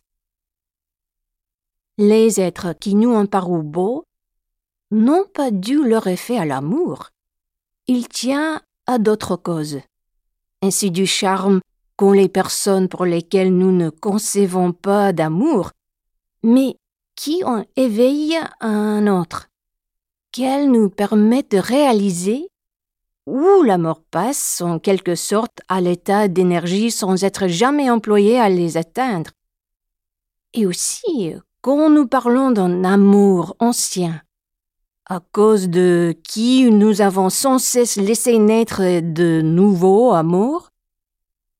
Les 1.97 2.39
êtres 2.39 2.73
qui 2.79 2.95
nous 2.95 3.13
ont 3.13 3.29
paru 3.29 3.61
beaux 3.61 4.05
n'ont 4.91 5.25
pas 5.25 5.51
dû 5.51 5.83
leur 5.83 6.07
effet 6.07 6.37
à 6.37 6.45
l'amour. 6.45 7.09
Il 7.87 8.07
tient 8.07 8.61
à 8.87 8.97
d'autres 8.97 9.35
causes, 9.35 9.81
ainsi 10.63 10.91
du 10.91 11.05
charme 11.05 11.59
qu'ont 11.97 12.13
les 12.13 12.29
personnes 12.29 12.87
pour 12.87 13.05
lesquelles 13.05 13.55
nous 13.55 13.71
ne 13.71 13.89
concevons 13.89 14.71
pas 14.71 15.11
d'amour, 15.11 15.71
mais 16.41 16.75
qui 17.15 17.43
en 17.43 17.65
éveillent 17.75 18.39
un 18.61 19.05
autre, 19.07 19.49
qu'elles 20.31 20.71
nous 20.71 20.89
permettent 20.89 21.51
de 21.51 21.57
réaliser 21.57 22.47
où 23.25 23.63
l'amour 23.63 24.01
passe 24.09 24.61
en 24.61 24.79
quelque 24.79 25.15
sorte 25.15 25.59
à 25.67 25.81
l'état 25.81 26.27
d'énergie 26.27 26.91
sans 26.91 27.23
être 27.23 27.47
jamais 27.47 27.89
employé 27.89 28.39
à 28.39 28.49
les 28.49 28.77
atteindre. 28.77 29.31
Et 30.53 30.65
aussi 30.65 31.33
quand 31.61 31.89
nous 31.89 32.07
parlons 32.07 32.51
d'un 32.51 32.83
amour 32.83 33.55
ancien, 33.59 34.21
à 35.05 35.19
cause 35.19 35.69
de 35.69 36.15
qui 36.23 36.69
nous 36.71 37.01
avons 37.01 37.29
sans 37.29 37.59
cesse 37.59 37.97
laissé 37.97 38.37
naître 38.37 38.81
de 39.01 39.41
nouveaux 39.41 40.13
amours, 40.13 40.69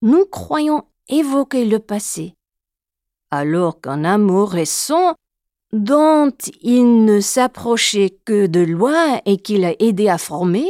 nous 0.02 0.26
croyons 0.26 0.84
évoquer 1.10 1.66
le 1.66 1.80
passé, 1.80 2.36
alors 3.32 3.82
qu'un 3.82 4.04
amour 4.04 4.52
récent 4.52 5.16
dont 5.72 6.32
il 6.62 7.04
ne 7.04 7.20
s'approchait 7.20 8.18
que 8.26 8.48
de 8.48 8.62
loin 8.62 9.20
et 9.26 9.38
qu'il 9.38 9.66
a 9.66 9.74
aidé 9.80 10.08
à 10.08 10.18
former, 10.18 10.68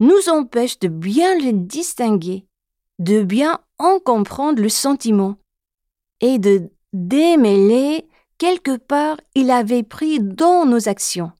nous 0.00 0.28
empêche 0.28 0.78
de 0.80 0.88
bien 0.88 1.38
le 1.38 1.52
distinguer, 1.52 2.44
de 2.98 3.22
bien 3.22 3.60
en 3.78 4.00
comprendre 4.00 4.60
le 4.60 4.68
sentiment 4.68 5.36
et 6.20 6.38
de 6.38 6.70
démêler 6.92 8.08
quelque 8.38 8.76
part 8.76 9.18
il 9.34 9.50
avait 9.50 9.84
pris 9.84 10.18
dans 10.20 10.66
nos 10.66 10.88
actions. 10.88 11.32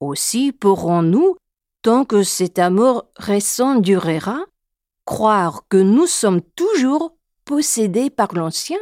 Aussi 0.00 0.52
pourrons-nous, 0.52 1.36
tant 1.82 2.04
que 2.04 2.22
cet 2.22 2.58
amour 2.58 3.04
récent 3.16 3.76
durera, 3.76 4.40
croire 5.04 5.66
que 5.68 5.76
nous 5.76 6.06
sommes 6.06 6.40
toujours 6.40 7.16
possédés 7.44 8.10
par 8.10 8.34
l'ancien? 8.34 8.80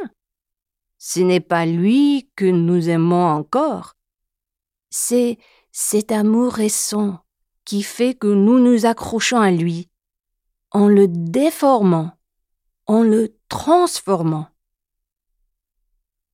Ce 0.97 1.19
n'est 1.19 1.39
pas 1.39 1.65
lui 1.65 2.29
que 2.35 2.45
nous 2.45 2.89
aimons 2.89 3.25
encore. 3.25 3.95
C'est 4.89 5.37
cet 5.71 6.11
amour 6.11 6.53
récent 6.53 7.19
qui 7.65 7.83
fait 7.83 8.13
que 8.13 8.27
nous 8.27 8.59
nous 8.59 8.85
accrochons 8.85 9.39
à 9.39 9.51
lui, 9.51 9.89
en 10.71 10.87
le 10.87 11.07
déformant, 11.07 12.11
en 12.87 13.03
le 13.03 13.37
transformant. 13.47 14.47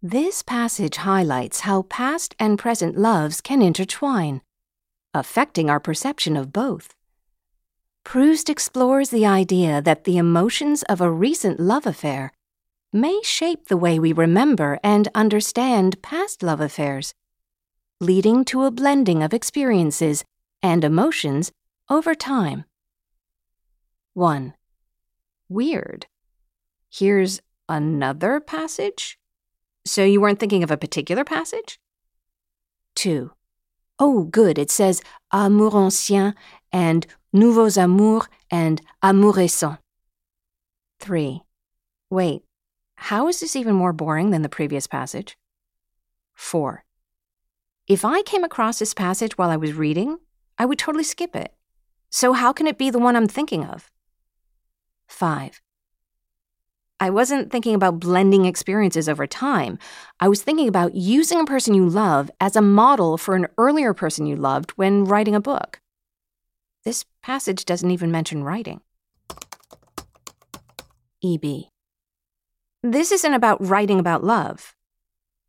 This 0.01 0.43
passage 0.43 0.97
highlights 1.05 1.61
how 1.65 1.83
past 1.83 2.35
and 2.39 2.57
present 2.57 2.95
loves 2.95 3.41
can 3.41 3.61
intertwine, 3.61 4.41
affecting 5.15 5.69
our 5.69 5.79
perception 5.79 6.35
of 6.35 6.53
both. 6.53 6.93
Proust 8.03 8.49
explores 8.49 9.09
the 9.09 9.25
idea 9.25 9.81
that 9.81 10.03
the 10.03 10.17
emotions 10.17 10.83
of 10.83 11.01
a 11.01 11.09
recent 11.09 11.59
love 11.59 11.87
affair 11.87 12.31
may 12.93 13.19
shape 13.23 13.67
the 13.67 13.77
way 13.77 13.97
we 13.97 14.13
remember 14.13 14.79
and 14.83 15.07
understand 15.15 16.01
past 16.01 16.43
love 16.43 16.61
affairs, 16.61 17.13
leading 17.99 18.45
to 18.45 18.63
a 18.63 18.71
blending 18.71 19.23
of 19.23 19.33
experiences 19.33 20.23
and 20.61 20.83
emotions 20.83 21.51
over 21.89 22.13
time. 22.13 22.65
1. 24.13 24.53
Weird. 25.49 26.07
Here's 26.89 27.41
another 27.67 28.39
passage? 28.39 29.17
So 29.85 30.03
you 30.03 30.21
weren't 30.21 30.39
thinking 30.39 30.63
of 30.63 30.71
a 30.71 30.77
particular 30.77 31.23
passage? 31.23 31.79
2. 32.95 33.31
Oh, 33.97 34.23
good. 34.23 34.57
It 34.57 34.69
says 34.71 35.01
amour 35.31 35.71
ancien 35.75 36.33
and 36.71 37.07
nouveaux 37.31 37.77
amours 37.77 38.27
and 38.51 38.81
amour 39.01 39.33
récent. 39.33 39.79
3. 40.99 41.41
Wait, 42.09 42.43
how 42.95 43.27
is 43.27 43.39
this 43.39 43.55
even 43.55 43.75
more 43.75 43.93
boring 43.93 44.31
than 44.31 44.41
the 44.41 44.49
previous 44.49 44.87
passage? 44.87 45.37
4. 46.33 46.83
If 47.87 48.03
I 48.03 48.21
came 48.23 48.43
across 48.43 48.79
this 48.79 48.93
passage 48.93 49.37
while 49.37 49.49
I 49.49 49.57
was 49.57 49.73
reading, 49.73 50.17
I 50.57 50.65
would 50.65 50.79
totally 50.79 51.03
skip 51.03 51.35
it. 51.35 51.53
So 52.09 52.33
how 52.33 52.53
can 52.53 52.67
it 52.67 52.77
be 52.77 52.89
the 52.89 52.99
one 52.99 53.15
I'm 53.15 53.27
thinking 53.27 53.65
of? 53.65 53.91
5. 55.07 55.61
I 56.99 57.09
wasn't 57.09 57.51
thinking 57.51 57.75
about 57.75 57.99
blending 57.99 58.45
experiences 58.45 59.09
over 59.09 59.27
time. 59.27 59.77
I 60.19 60.29
was 60.29 60.41
thinking 60.41 60.67
about 60.67 60.95
using 60.95 61.41
a 61.41 61.45
person 61.45 61.73
you 61.73 61.87
love 61.89 62.31
as 62.39 62.55
a 62.55 62.61
model 62.61 63.17
for 63.17 63.35
an 63.35 63.47
earlier 63.57 63.93
person 63.93 64.25
you 64.25 64.35
loved 64.35 64.71
when 64.71 65.03
writing 65.03 65.35
a 65.35 65.41
book. 65.41 65.81
This 66.85 67.03
passage 67.21 67.65
doesn't 67.65 67.91
even 67.91 68.11
mention 68.11 68.43
writing. 68.43 68.79
EB. 71.23 71.65
This 72.81 73.11
isn't 73.11 73.33
about 73.33 73.65
writing 73.65 73.99
about 73.99 74.23
love. 74.23 74.75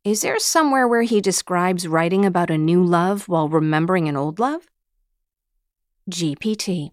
Is 0.05 0.23
there 0.23 0.39
somewhere 0.39 0.89
where 0.89 1.03
he 1.03 1.21
describes 1.21 1.87
writing 1.87 2.25
about 2.25 2.51
a 2.51 2.59
new 2.59 2.83
love 2.83 3.29
while 3.29 3.49
remembering 3.49 4.09
an 4.09 4.17
old 4.17 4.39
love? 4.39 4.67
GPT. 6.11 6.93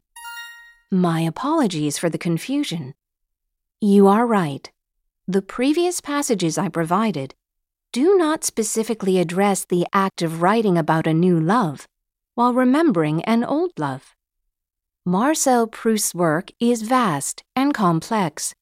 My 0.92 1.22
apologies 1.22 1.98
for 1.98 2.10
the 2.10 2.18
confusion. 2.18 2.94
You 3.86 4.08
are 4.08 4.26
right. 4.26 4.72
The 5.28 5.42
previous 5.42 6.00
passages 6.00 6.58
I 6.58 6.70
provided 6.70 7.36
do 7.92 8.16
not 8.16 8.46
specifically 8.46 9.20
address 9.20 9.66
the 9.66 9.86
act 9.92 10.22
of 10.22 10.42
writing 10.42 10.78
about 10.78 11.06
a 11.06 11.14
new 11.14 11.38
love 11.38 11.86
while 12.34 12.54
remembering 12.54 13.26
an 13.26 13.44
old 13.44 13.72
love. 13.78 14.16
Marcel 15.06 15.68
Proust's 15.68 16.16
work 16.16 16.50
is 16.62 16.84
vast 16.84 17.44
and 17.58 17.74
complex, 17.74 18.56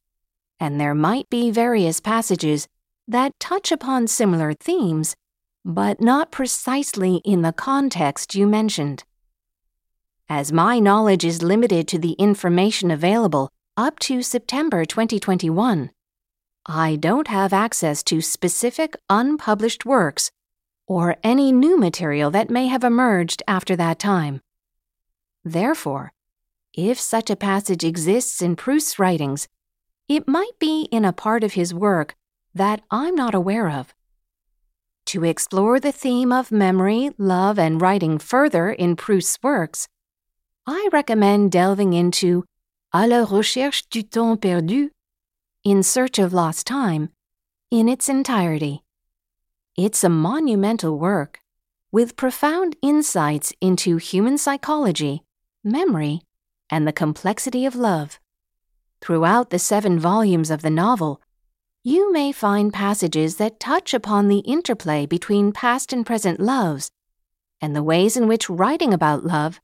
and 0.60 0.82
there 0.82 0.96
might 0.96 1.30
be 1.30 1.52
various 1.52 2.00
passages 2.00 2.68
that 3.08 3.40
touch 3.40 3.72
upon 3.72 4.08
similar 4.08 4.56
themes, 4.56 5.16
but 5.64 6.02
not 6.02 6.32
precisely 6.32 7.18
in 7.18 7.44
the 7.44 7.54
context 7.54 8.34
you 8.34 8.48
mentioned. 8.48 9.04
As 10.28 10.52
my 10.52 10.80
knowledge 10.80 11.24
is 11.24 11.44
limited 11.44 11.88
to 11.90 12.00
the 12.00 12.14
information 12.14 12.90
available 12.90 13.52
up 13.78 14.00
to 14.00 14.22
September 14.22 14.84
2021. 14.84 15.92
I 16.66 16.96
don't 16.98 17.28
have 17.30 17.54
access 17.54 18.04
to 18.04 18.22
specific 18.22 18.96
unpublished 19.10 19.86
works 19.86 20.30
or 20.88 21.16
any 21.24 21.54
new 21.54 21.78
material 21.78 22.30
that 22.32 22.50
may 22.50 22.68
have 22.68 22.84
emerged 22.84 23.42
after 23.48 23.78
that 23.78 23.98
time. 23.98 24.42
Therefore, 25.46 26.12
if 26.74 27.00
such 27.00 27.30
a 27.30 27.36
passage 27.36 27.84
exists 27.84 28.42
in 28.42 28.58
Proust's 28.58 29.00
writings, 29.00 29.48
it 30.10 30.28
might 30.28 30.60
be 30.60 30.90
in 30.92 31.06
a 31.06 31.14
part 31.14 31.44
of 31.44 31.54
his 31.54 31.74
work 31.74 32.16
that 32.54 32.82
I'm 32.92 33.16
not 33.16 33.34
aware 33.34 33.70
of. 33.70 33.94
To 35.08 35.24
explore 35.24 35.80
the 35.80 35.94
theme 35.94 36.34
of 36.34 36.52
memory, 36.52 37.12
love, 37.18 37.58
and 37.58 37.82
writing 37.82 38.18
further 38.18 38.70
in 38.70 38.98
Proust's 38.98 39.40
works, 39.42 39.88
I 40.68 40.90
recommend 40.92 41.52
delving 41.52 41.94
into 41.94 42.44
à 42.94 43.08
la 43.08 43.24
recherche 43.24 43.88
du 43.90 44.04
temps 44.04 44.36
perdu, 44.36 44.92
In 45.64 45.82
Search 45.82 46.20
of 46.20 46.34
Lost 46.34 46.68
Time, 46.68 47.10
in 47.70 47.88
its 47.88 48.10
entirety. 48.10 48.84
It's 49.78 50.04
a 50.04 50.10
monumental 50.10 51.00
work 51.00 51.40
with 51.94 52.18
profound 52.18 52.76
insights 52.82 53.54
into 53.62 53.96
human 53.96 54.38
psychology, 54.38 55.24
memory, 55.64 56.24
and 56.70 56.86
the 56.86 56.92
complexity 56.92 57.66
of 57.66 57.76
love. 57.76 58.20
Throughout 59.00 59.52
the 59.52 59.60
seven 59.60 59.98
volumes 59.98 60.52
of 60.52 60.62
the 60.62 60.70
novel, 60.70 61.22
you 61.84 62.12
may 62.12 62.34
find 62.34 62.74
passages 62.74 63.38
that 63.38 63.60
touch 63.60 63.94
upon 63.94 64.28
the 64.28 64.40
interplay 64.40 65.06
between 65.06 65.54
past 65.54 65.94
and 65.94 66.06
present 66.06 66.42
loves 66.42 66.92
and 67.62 67.74
the 67.74 67.84
ways 67.84 68.18
in 68.18 68.28
which 68.28 68.50
writing 68.50 68.94
about 68.94 69.24
love 69.24 69.62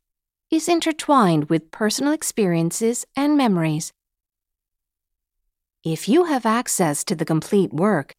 is 0.50 0.70
intertwined 0.70 1.50
with 1.50 1.72
personal 1.72 2.14
experiences 2.14 3.06
and 3.16 3.38
memories. 3.38 3.92
If 5.84 6.08
you 6.08 6.26
have 6.26 6.46
access 6.46 7.04
to 7.06 7.16
the 7.16 7.26
complete 7.26 7.74
work, 7.74 8.14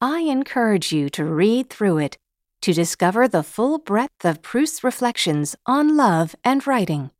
I 0.00 0.20
encourage 0.20 0.92
you 0.92 1.08
to 1.10 1.24
read 1.24 1.70
through 1.70 1.98
it 1.98 2.16
to 2.62 2.72
discover 2.72 3.26
the 3.26 3.42
full 3.42 3.78
breadth 3.78 4.24
of 4.24 4.42
Proust's 4.42 4.84
reflections 4.84 5.56
on 5.66 5.96
love 5.96 6.34
and 6.44 6.66
writing. 6.66 7.10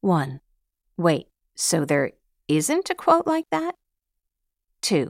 1. 0.00 0.40
Wait, 0.96 1.28
so 1.54 1.84
there 1.84 2.12
isn't 2.48 2.90
a 2.90 2.94
quote 2.94 3.26
like 3.26 3.46
that? 3.50 3.74
2. 4.82 5.08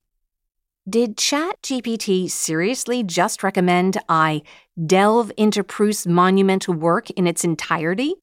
Did 0.87 1.17
ChatGPT 1.17 2.31
seriously 2.31 3.03
just 3.03 3.43
recommend 3.43 3.97
I 4.07 4.43
delve 4.87 5.33
into 5.39 5.65
Proust's 5.65 6.07
monumental 6.07 6.75
work 6.75 7.09
in 7.11 7.27
its 7.27 7.43
entirety? 7.43 8.17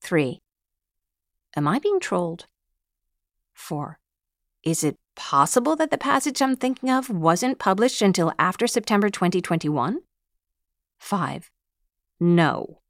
3. 0.00 0.40
Am 1.54 1.68
I 1.68 1.78
being 1.78 2.00
trolled? 2.00 2.46
4. 3.52 3.98
Is 4.64 4.82
it 4.82 4.96
possible 5.16 5.76
that 5.76 5.90
the 5.90 5.98
passage 5.98 6.40
I'm 6.40 6.56
thinking 6.56 6.88
of 6.88 7.10
wasn't 7.10 7.58
published 7.58 8.00
until 8.00 8.32
after 8.38 8.66
September 8.66 9.10
2021? 9.10 9.98
5. 10.98 11.50
No. 12.20 12.80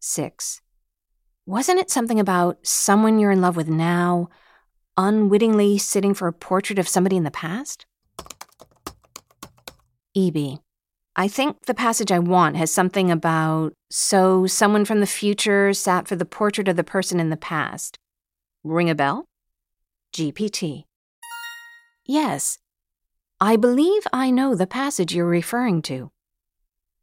6. 0.00 0.62
Wasn't 1.46 1.78
it 1.78 1.90
something 1.90 2.18
about 2.18 2.58
someone 2.66 3.20
you're 3.20 3.30
in 3.30 3.40
love 3.40 3.54
with 3.54 3.68
now? 3.68 4.30
Unwittingly 4.98 5.78
sitting 5.78 6.12
for 6.12 6.28
a 6.28 6.32
portrait 6.32 6.78
of 6.78 6.88
somebody 6.88 7.16
in 7.16 7.22
the 7.22 7.30
past? 7.30 7.86
EB. 10.14 10.58
I 11.16 11.28
think 11.28 11.66
the 11.66 11.74
passage 11.74 12.12
I 12.12 12.18
want 12.18 12.56
has 12.56 12.70
something 12.70 13.10
about 13.10 13.72
so 13.90 14.46
someone 14.46 14.84
from 14.84 15.00
the 15.00 15.06
future 15.06 15.72
sat 15.72 16.06
for 16.08 16.16
the 16.16 16.24
portrait 16.24 16.68
of 16.68 16.76
the 16.76 16.84
person 16.84 17.20
in 17.20 17.30
the 17.30 17.36
past. 17.36 17.98
Ring 18.64 18.90
a 18.90 18.94
bell? 18.94 19.24
GPT. 20.12 20.84
Yes. 22.04 22.58
I 23.40 23.56
believe 23.56 24.06
I 24.12 24.30
know 24.30 24.54
the 24.54 24.66
passage 24.66 25.14
you're 25.14 25.26
referring 25.26 25.80
to. 25.82 26.10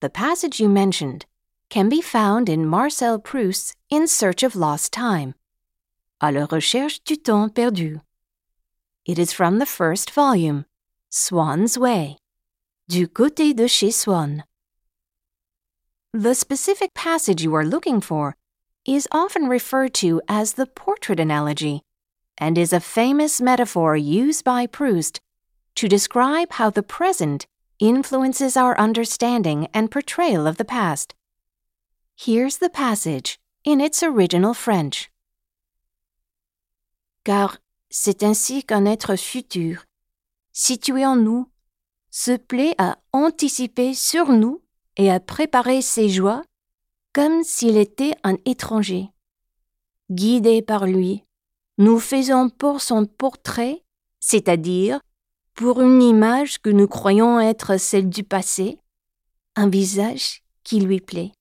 The 0.01 0.09
passage 0.09 0.59
you 0.59 0.67
mentioned 0.67 1.25
can 1.69 1.87
be 1.87 2.01
found 2.01 2.49
in 2.49 2.67
Marcel 2.67 3.19
Proust's 3.19 3.73
In 3.89 4.07
Search 4.07 4.43
of 4.43 4.55
Lost 4.55 4.91
Time 4.91 5.33
à 6.21 6.33
la 6.33 6.45
recherche 6.45 6.99
du 7.03 7.17
temps 7.17 7.53
perdu. 7.53 8.01
It 9.05 9.19
is 9.19 9.33
from 9.33 9.59
the 9.59 9.65
first 9.65 10.11
volume, 10.11 10.65
Swann's 11.09 11.77
Way, 11.77 12.17
Du 12.89 13.07
côté 13.07 13.55
de 13.55 13.67
chez 13.67 13.91
Swann. 13.91 14.43
The 16.13 16.35
specific 16.35 16.93
passage 16.93 17.43
you 17.43 17.53
are 17.55 17.65
looking 17.65 17.99
for 17.99 18.35
is 18.85 19.07
often 19.11 19.47
referred 19.47 19.93
to 19.95 20.21
as 20.29 20.53
the 20.53 20.67
portrait 20.67 21.19
analogy 21.19 21.81
and 22.37 22.57
is 22.57 22.71
a 22.71 22.79
famous 22.79 23.41
metaphor 23.41 23.97
used 23.97 24.43
by 24.43 24.67
Proust 24.67 25.19
to 25.75 25.87
describe 25.87 26.51
how 26.53 26.69
the 26.69 26.83
present 26.83 27.47
influences 27.79 28.55
our 28.55 28.77
understanding 28.77 29.67
and 29.73 29.91
portrayal 29.91 30.47
of 30.47 30.57
the 30.57 30.65
past. 30.65 31.13
Here's 32.15 32.57
the 32.57 32.69
passage 32.69 33.39
in 33.63 33.81
its 33.81 34.01
original 34.03 34.53
French. 34.53 35.09
Car 37.25 37.57
c'est 37.89 38.23
ainsi 38.23 38.63
qu'un 38.63 38.85
être 38.85 39.17
futur, 39.17 39.83
situé 40.53 41.05
en 41.05 41.17
nous, 41.17 41.51
se 42.11 42.37
plaît 42.37 42.75
à 42.77 42.97
anticiper 43.11 43.93
sur 43.93 44.31
nous 44.31 44.61
et 44.95 45.11
à 45.11 45.19
préparer 45.19 45.81
ses 45.81 46.07
joies 46.07 46.43
comme 47.13 47.43
s'il 47.43 47.75
était 47.75 48.15
un 48.23 48.35
étranger. 48.45 49.09
Guidé 50.09 50.61
par 50.61 50.85
lui, 50.85 51.25
nous 51.77 51.99
faisons 51.99 52.49
pour 52.49 52.79
son 52.79 53.05
portrait, 53.05 53.83
c'est-à-dire 54.19 55.01
pour 55.55 55.81
une 55.81 56.01
image 56.01 56.59
que 56.59 56.69
nous 56.69 56.87
croyons 56.87 57.39
être 57.39 57.77
celle 57.77 58.09
du 58.09 58.23
passé, 58.23 58.79
un 59.55 59.67
visage 59.67 60.43
qui 60.63 60.79
lui 60.79 60.99
plaît, 60.99 61.31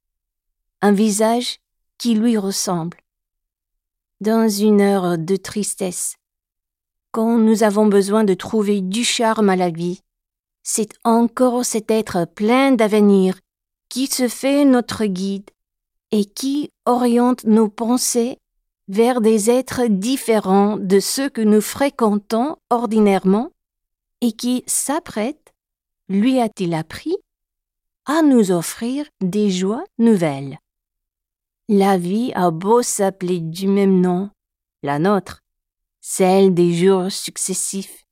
un 0.81 0.93
visage 0.93 1.59
qui 1.99 2.15
lui 2.15 2.39
ressemble. 2.39 3.04
Dans 4.25 4.49
une 4.49 4.81
heure 4.81 5.19
de 5.19 5.37
tristesse, 5.37 6.17
quand 7.11 7.37
nous 7.37 7.63
avons 7.63 7.85
besoin 7.85 8.25
de 8.25 8.33
trouver 8.33 8.81
du 8.81 9.05
charme 9.05 9.51
à 9.51 9.57
la 9.57 9.69
vie, 9.69 10.01
c'est 10.63 10.89
encore 11.05 11.67
cet 11.67 11.91
être 11.91 12.27
plein 12.35 12.73
d'avenir 12.73 13.39
qui 13.91 14.07
se 14.07 14.29
fait 14.29 14.65
notre 14.65 15.05
guide 15.05 15.51
et 16.11 16.25
qui 16.25 16.71
oriente 16.87 17.45
nos 17.45 17.69
pensées 17.69 18.39
vers 18.89 19.21
des 19.21 19.51
êtres 19.51 19.89
différents 19.89 20.79
de 20.79 21.01
ceux 21.01 21.29
que 21.29 21.43
nous 21.43 21.61
fréquentons 21.61 22.57
ordinairement 22.71 23.51
et 24.23 24.33
qui 24.33 24.65
s'apprête, 24.67 25.53
lui 26.09 26.41
a-t-il 26.41 26.73
appris, 26.73 27.19
à 28.07 28.23
nous 28.23 28.53
offrir 28.53 29.05
des 29.21 29.51
joies 29.51 29.85
nouvelles. 29.99 30.61
La 31.69 31.97
vie 31.97 32.31
a 32.35 32.51
beau 32.51 32.83
s'appeler 32.83 33.41
du 33.41 33.69
même 33.69 34.03
nom, 34.03 34.31
la 34.83 34.99
nôtre, 34.99 35.41
celle 36.03 36.53
des 36.53 36.75
jours 36.75 37.11
successifs. 37.11 38.05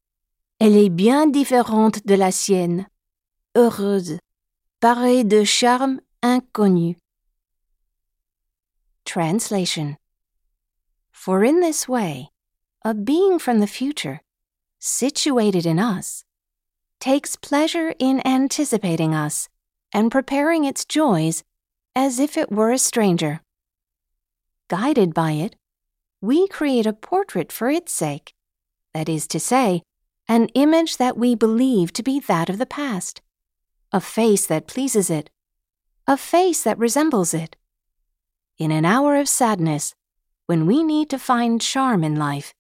Elle 0.59 0.75
est 0.75 0.89
bien 0.89 1.27
différente 1.27 2.07
de 2.07 2.15
la 2.15 2.33
sienne, 2.33 2.87
heureuse, 3.55 4.17
parée 4.81 5.25
de 5.25 5.45
charmes 5.45 6.01
inconnus. 6.23 6.97
Translation 9.05 9.97
For 11.11 11.45
in 11.45 11.61
this 11.61 11.87
way, 11.87 12.31
a 12.87 12.95
being 12.95 13.39
from 13.39 13.61
the 13.61 13.67
future, 13.67 14.23
situated 14.79 15.67
in 15.67 15.79
us, 15.79 16.25
takes 17.01 17.37
pleasure 17.37 17.95
in 17.99 18.23
anticipating 18.25 19.15
us 19.15 19.51
and 19.93 20.11
preparing 20.11 20.65
its 20.65 20.87
joys 20.87 21.45
as 21.95 22.19
if 22.19 22.37
it 22.37 22.51
were 22.51 22.73
a 22.73 22.79
stranger. 22.79 23.41
Guided 24.69 25.13
by 25.13 25.33
it, 25.33 25.57
we 26.21 26.49
create 26.49 26.87
a 26.87 26.93
portrait 26.93 27.53
for 27.53 27.69
its 27.69 27.93
sake, 27.93 28.33
that 28.95 29.09
is 29.09 29.27
to 29.29 29.41
say, 29.41 29.83
an 30.29 30.47
image 30.55 30.97
that 30.97 31.19
we 31.19 31.35
believe 31.35 31.93
to 31.93 32.03
be 32.03 32.21
that 32.21 32.49
of 32.49 32.59
the 32.59 32.67
past, 32.67 33.21
a 33.93 34.01
face 34.01 34.47
that 34.47 34.67
pleases 34.67 35.11
it, 35.11 35.29
a 36.07 36.17
face 36.17 36.63
that 36.63 36.79
resembles 36.79 37.35
it. 37.35 37.57
In 38.59 38.71
an 38.71 38.85
hour 38.85 39.17
of 39.17 39.29
sadness, 39.29 39.95
when 40.47 40.67
we 40.67 40.83
need 40.83 41.11
to 41.11 41.19
find 41.19 41.61
charm 41.61 42.05
in 42.05 42.17
life, 42.17 42.55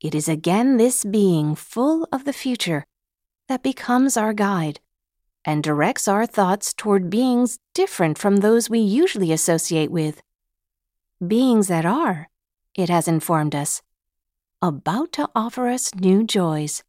it 0.00 0.14
is 0.14 0.28
again 0.28 0.76
this 0.76 1.04
being 1.04 1.54
full 1.54 2.06
of 2.12 2.24
the 2.24 2.32
future 2.32 2.84
that 3.48 3.62
becomes 3.62 4.16
our 4.16 4.32
guide 4.32 4.80
and 5.48 5.62
directs 5.62 6.06
our 6.06 6.26
thoughts 6.26 6.74
toward 6.74 7.08
beings 7.08 7.58
different 7.72 8.18
from 8.18 8.36
those 8.36 8.68
we 8.68 8.80
usually 8.80 9.32
associate 9.32 9.90
with. 9.90 10.20
Beings 11.26 11.68
that 11.68 11.86
are, 11.86 12.28
it 12.74 12.90
has 12.90 13.08
informed 13.08 13.54
us, 13.54 13.80
about 14.60 15.10
to 15.10 15.26
offer 15.34 15.66
us 15.68 15.94
new 15.94 16.22
joys. 16.22 16.84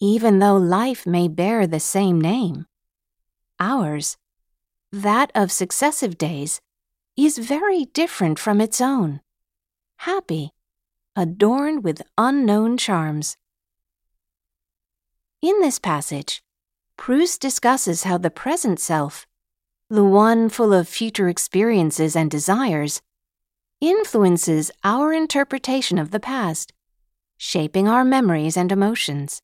Even 0.00 0.40
though 0.40 0.56
life 0.56 1.06
may 1.06 1.28
bear 1.28 1.64
the 1.64 1.78
same 1.78 2.20
name, 2.20 2.66
ours, 3.60 4.16
that 4.90 5.30
of 5.32 5.52
successive 5.52 6.18
days, 6.18 6.60
is 7.16 7.38
very 7.38 7.84
different 7.84 8.40
from 8.40 8.60
its 8.60 8.80
own, 8.80 9.20
happy, 9.98 10.50
adorned 11.14 11.84
with 11.84 12.02
unknown 12.18 12.76
charms. 12.76 13.36
In 15.40 15.60
this 15.60 15.78
passage, 15.78 16.43
Proust 16.96 17.40
discusses 17.40 18.04
how 18.04 18.18
the 18.18 18.30
present 18.30 18.80
self, 18.80 19.26
the 19.90 20.04
one 20.04 20.48
full 20.48 20.72
of 20.72 20.88
future 20.88 21.28
experiences 21.28 22.16
and 22.16 22.30
desires, 22.30 23.02
influences 23.80 24.70
our 24.82 25.12
interpretation 25.12 25.98
of 25.98 26.10
the 26.10 26.20
past, 26.20 26.72
shaping 27.36 27.88
our 27.88 28.04
memories 28.04 28.56
and 28.56 28.72
emotions. 28.72 29.42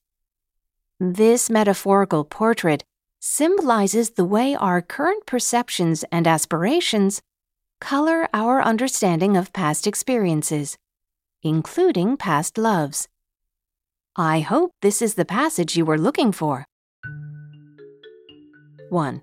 This 0.99 1.51
metaphorical 1.51 2.25
portrait 2.25 2.85
symbolizes 3.21 4.11
the 4.11 4.25
way 4.25 4.55
our 4.55 4.81
current 4.81 5.27
perceptions 5.27 6.05
and 6.11 6.27
aspirations 6.27 7.21
color 7.81 8.29
our 8.33 8.63
understanding 8.63 9.37
of 9.37 9.53
past 9.53 9.87
experiences, 9.87 10.79
including 11.43 12.17
past 12.17 12.57
loves. 12.57 13.09
I 14.17 14.41
hope 14.41 14.73
this 14.83 15.03
is 15.03 15.15
the 15.15 15.25
passage 15.25 15.77
you 15.77 15.85
were 15.85 15.99
looking 15.99 16.33
for. 16.33 16.67
1. 18.91 19.23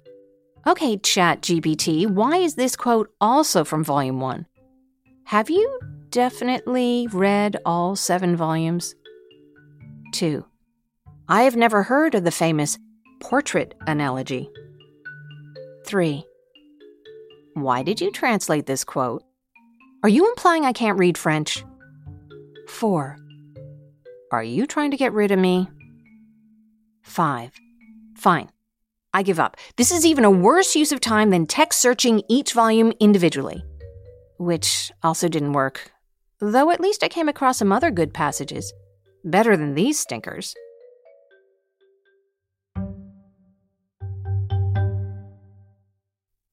Okay, 0.65 0.97
ChatGPT, 0.97 2.07
why 2.07 2.37
is 2.37 2.55
this 2.55 2.75
quote 2.75 3.09
also 3.21 3.63
from 3.63 3.83
Volume 3.83 4.19
1? 4.19 4.45
Have 5.25 5.49
you 5.49 5.79
definitely 6.09 7.07
read 7.11 7.57
all 7.65 7.95
seven 7.95 8.35
volumes? 8.35 8.95
2. 10.13 10.45
I 11.27 11.43
have 11.43 11.55
never 11.55 11.83
heard 11.83 12.15
of 12.15 12.23
the 12.23 12.31
famous 12.31 12.77
portrait 13.19 13.75
analogy. 13.87 14.49
3. 15.85 16.25
Why 17.53 17.83
did 17.83 18.01
you 18.01 18.11
translate 18.11 18.65
this 18.65 18.83
quote? 18.83 19.23
Are 20.03 20.09
you 20.09 20.27
implying 20.29 20.65
I 20.65 20.73
can't 20.73 20.99
read 20.99 21.17
French? 21.17 21.63
4. 22.67 23.17
Are 24.31 24.43
you 24.43 24.67
trying 24.67 24.91
to 24.91 24.97
get 24.97 25.13
rid 25.13 25.31
of 25.31 25.39
me? 25.39 25.67
5. 27.03 27.51
Fine. 28.15 28.49
I 29.17 29.23
give 29.23 29.39
up. 29.39 29.57
This 29.77 29.91
is 29.91 30.05
even 30.05 30.25
a 30.25 30.29
worse 30.29 30.75
use 30.75 30.91
of 30.91 31.01
time 31.01 31.31
than 31.31 31.47
text 31.47 31.81
searching 31.81 32.21
each 32.29 32.53
volume 32.53 32.93
individually. 32.99 33.63
Which 34.37 34.91
also 35.01 35.27
didn't 35.27 35.53
work. 35.53 35.91
Though 36.39 36.69
at 36.69 36.79
least 36.79 37.03
I 37.03 37.07
came 37.07 37.27
across 37.27 37.57
some 37.57 37.71
other 37.71 37.89
good 37.89 38.13
passages. 38.13 38.71
Better 39.23 39.57
than 39.57 39.73
these 39.73 39.99
stinkers. 39.99 40.53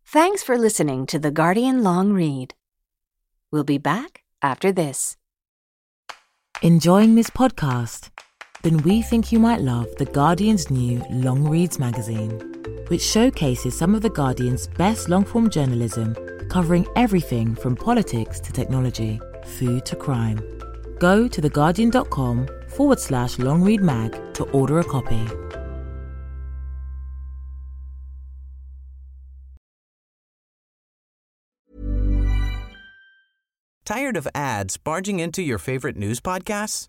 Thanks 0.06 0.42
for 0.42 0.56
listening 0.56 1.04
to 1.08 1.18
The 1.18 1.30
Guardian 1.30 1.82
Long 1.82 2.14
Read. 2.14 2.54
We'll 3.52 3.64
be 3.64 3.76
back 3.76 4.22
after 4.40 4.72
this. 4.72 5.18
Enjoying 6.62 7.14
this 7.14 7.28
podcast? 7.28 8.08
Then 8.64 8.78
we 8.78 9.02
think 9.02 9.30
you 9.30 9.38
might 9.38 9.60
love 9.60 9.94
The 9.96 10.06
Guardian's 10.06 10.70
new 10.70 11.04
Long 11.10 11.46
Reads 11.46 11.78
magazine, 11.78 12.30
which 12.88 13.02
showcases 13.02 13.76
some 13.76 13.94
of 13.94 14.00
The 14.00 14.08
Guardian's 14.08 14.68
best 14.68 15.10
long 15.10 15.26
form 15.26 15.50
journalism 15.50 16.16
covering 16.48 16.86
everything 16.96 17.54
from 17.54 17.76
politics 17.76 18.40
to 18.40 18.52
technology, 18.52 19.20
food 19.58 19.84
to 19.84 19.96
crime. 19.96 20.40
Go 20.98 21.28
to 21.28 21.42
theguardian.com 21.42 22.48
forward 22.68 23.00
slash 23.00 23.38
long 23.38 23.62
read 23.62 23.82
mag 23.82 24.18
to 24.32 24.44
order 24.44 24.78
a 24.78 24.84
copy. 24.84 25.22
Tired 33.84 34.16
of 34.16 34.26
ads 34.34 34.78
barging 34.78 35.20
into 35.20 35.42
your 35.42 35.58
favorite 35.58 35.98
news 35.98 36.18
podcasts? 36.18 36.88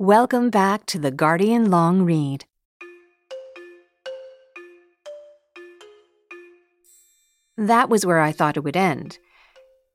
Welcome 0.00 0.50
back 0.50 0.86
to 0.86 0.98
the 1.00 1.10
Guardian 1.10 1.72
Long 1.72 2.02
Read. 2.02 2.44
That 7.56 7.88
was 7.88 8.06
where 8.06 8.20
I 8.20 8.30
thought 8.30 8.56
it 8.56 8.62
would 8.62 8.76
end. 8.76 9.18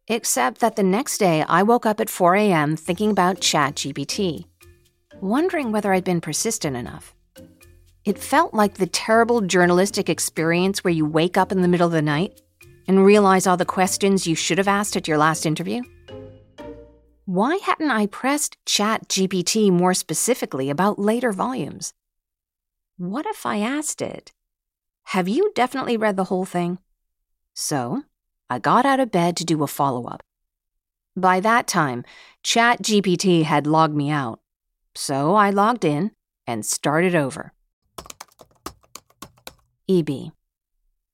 Except 0.10 0.60
that 0.60 0.76
the 0.76 0.84
next 0.84 1.20
day 1.20 1.46
I 1.48 1.64
woke 1.64 1.86
up 1.86 2.02
at 2.02 2.10
4 2.10 2.36
a.m. 2.36 2.76
thinking 2.76 3.12
about 3.12 3.40
ChatGPT, 3.40 4.44
wondering 5.22 5.72
whether 5.72 5.94
I'd 5.94 6.04
been 6.04 6.20
persistent 6.20 6.76
enough. 6.76 7.16
It 8.04 8.20
felt 8.20 8.54
like 8.54 8.74
the 8.74 8.88
terrible 8.88 9.40
journalistic 9.40 10.10
experience 10.10 10.84
where 10.84 10.94
you 10.94 11.06
wake 11.06 11.38
up 11.38 11.50
in 11.50 11.62
the 11.62 11.70
middle 11.70 11.88
of 11.88 11.94
the 11.94 12.02
night 12.02 12.42
and 12.90 13.06
realize 13.06 13.48
all 13.48 13.56
the 13.56 13.64
questions 13.64 14.28
you 14.28 14.36
should 14.36 14.58
have 14.58 14.68
asked 14.68 14.98
at 14.98 15.08
your 15.08 15.18
last 15.18 15.46
interview. 15.46 15.82
Why 17.26 17.56
hadn't 17.56 17.90
I 17.90 18.08
pressed 18.08 18.58
ChatGPT 18.66 19.72
more 19.72 19.94
specifically 19.94 20.70
about 20.70 21.00
later 21.00 21.32
volumes? 21.32 21.94
What 22.98 23.26
if 23.26 23.46
I 23.46 23.60
asked 23.60 24.02
it, 24.02 24.34
Have 25.08 25.30
you 25.30 25.54
definitely 25.56 25.96
read 25.96 26.18
the 26.18 26.26
whole 26.26 26.44
thing? 26.44 26.80
So, 27.54 28.04
I 28.50 28.60
got 28.60 28.86
out 28.86 29.00
of 29.00 29.12
bed 29.12 29.38
to 29.38 29.46
do 29.46 29.64
a 29.64 29.68
follow 29.68 30.06
up. 30.06 30.22
By 31.16 31.40
that 31.40 31.66
time, 31.66 32.04
ChatGPT 32.44 33.44
had 33.44 33.68
logged 33.68 33.96
me 33.96 34.10
out, 34.10 34.42
so 34.94 35.36
I 35.36 35.50
logged 35.50 35.86
in 35.86 36.12
and 36.46 36.66
started 36.66 37.16
over. 37.16 37.54
EB. 39.88 40.34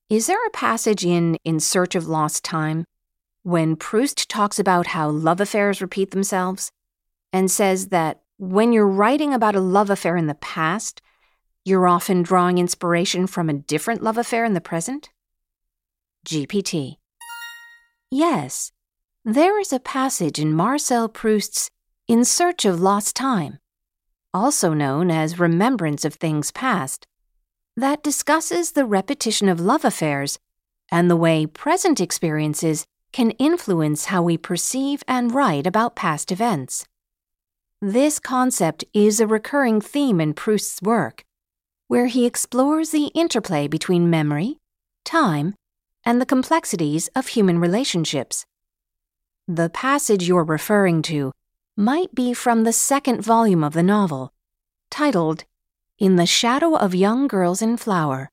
Is 0.08 0.26
there 0.26 0.44
a 0.44 0.50
passage 0.50 1.04
in 1.04 1.36
In 1.44 1.60
Search 1.60 1.94
of 1.94 2.08
Lost 2.08 2.42
Time 2.42 2.84
when 3.50 3.74
Proust 3.74 4.28
talks 4.28 4.60
about 4.60 4.86
how 4.86 5.10
love 5.10 5.40
affairs 5.40 5.82
repeat 5.82 6.12
themselves 6.12 6.70
and 7.32 7.50
says 7.50 7.88
that 7.88 8.20
when 8.38 8.72
you're 8.72 8.86
writing 8.86 9.34
about 9.34 9.56
a 9.56 9.60
love 9.60 9.90
affair 9.90 10.16
in 10.16 10.28
the 10.28 10.36
past, 10.36 11.02
you're 11.64 11.88
often 11.88 12.22
drawing 12.22 12.58
inspiration 12.58 13.26
from 13.26 13.50
a 13.50 13.54
different 13.54 14.02
love 14.02 14.16
affair 14.16 14.44
in 14.44 14.54
the 14.54 14.60
present? 14.60 15.10
GPT. 16.24 16.98
Yes, 18.08 18.70
there 19.24 19.58
is 19.58 19.72
a 19.72 19.80
passage 19.80 20.38
in 20.38 20.54
Marcel 20.54 21.08
Proust's 21.08 21.70
In 22.06 22.24
Search 22.24 22.64
of 22.64 22.80
Lost 22.80 23.16
Time, 23.16 23.58
also 24.32 24.72
known 24.72 25.10
as 25.10 25.40
Remembrance 25.40 26.04
of 26.04 26.14
Things 26.14 26.52
Past, 26.52 27.08
that 27.76 28.04
discusses 28.04 28.72
the 28.72 28.86
repetition 28.86 29.48
of 29.48 29.60
love 29.60 29.84
affairs 29.84 30.38
and 30.92 31.10
the 31.10 31.16
way 31.16 31.46
present 31.46 32.00
experiences 32.00 32.86
can 33.12 33.32
influence 33.32 34.06
how 34.06 34.22
we 34.22 34.36
perceive 34.36 35.02
and 35.08 35.32
write 35.32 35.66
about 35.66 35.96
past 35.96 36.30
events. 36.30 36.86
This 37.82 38.18
concept 38.18 38.84
is 38.92 39.20
a 39.20 39.26
recurring 39.26 39.80
theme 39.80 40.20
in 40.20 40.34
Proust's 40.34 40.82
work, 40.82 41.24
where 41.88 42.06
he 42.06 42.26
explores 42.26 42.90
the 42.90 43.06
interplay 43.14 43.66
between 43.66 44.10
memory, 44.10 44.58
time, 45.04 45.54
and 46.04 46.20
the 46.20 46.26
complexities 46.26 47.08
of 47.16 47.28
human 47.28 47.58
relationships. 47.58 48.46
The 49.48 49.70
passage 49.70 50.28
you're 50.28 50.44
referring 50.44 51.02
to 51.02 51.32
might 51.76 52.14
be 52.14 52.34
from 52.34 52.64
the 52.64 52.72
second 52.72 53.22
volume 53.22 53.64
of 53.64 53.72
the 53.72 53.82
novel, 53.82 54.32
titled 54.90 55.44
In 55.98 56.16
the 56.16 56.26
Shadow 56.26 56.76
of 56.76 56.94
Young 56.94 57.26
Girls 57.26 57.62
in 57.62 57.76
Flower, 57.76 58.30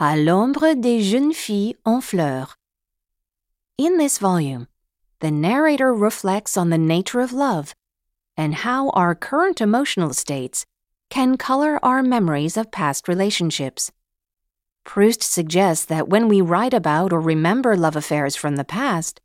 À 0.00 0.16
l'ombre 0.16 0.74
des 0.74 1.02
jeunes 1.02 1.34
filles 1.34 1.74
en 1.84 2.00
fleurs. 2.00 2.56
In 3.80 3.96
this 3.96 4.18
volume, 4.18 4.68
the 5.20 5.30
narrator 5.30 5.94
reflects 5.94 6.58
on 6.58 6.68
the 6.68 6.76
nature 6.76 7.20
of 7.20 7.32
love 7.32 7.74
and 8.36 8.56
how 8.56 8.90
our 8.90 9.14
current 9.14 9.62
emotional 9.62 10.12
states 10.12 10.66
can 11.08 11.38
color 11.38 11.82
our 11.82 12.02
memories 12.02 12.58
of 12.58 12.70
past 12.70 13.08
relationships. 13.08 13.90
Proust 14.84 15.22
suggests 15.22 15.86
that 15.86 16.10
when 16.10 16.28
we 16.28 16.42
write 16.42 16.74
about 16.74 17.10
or 17.10 17.22
remember 17.22 17.74
love 17.74 17.96
affairs 17.96 18.36
from 18.36 18.56
the 18.56 18.66
past, 18.66 19.18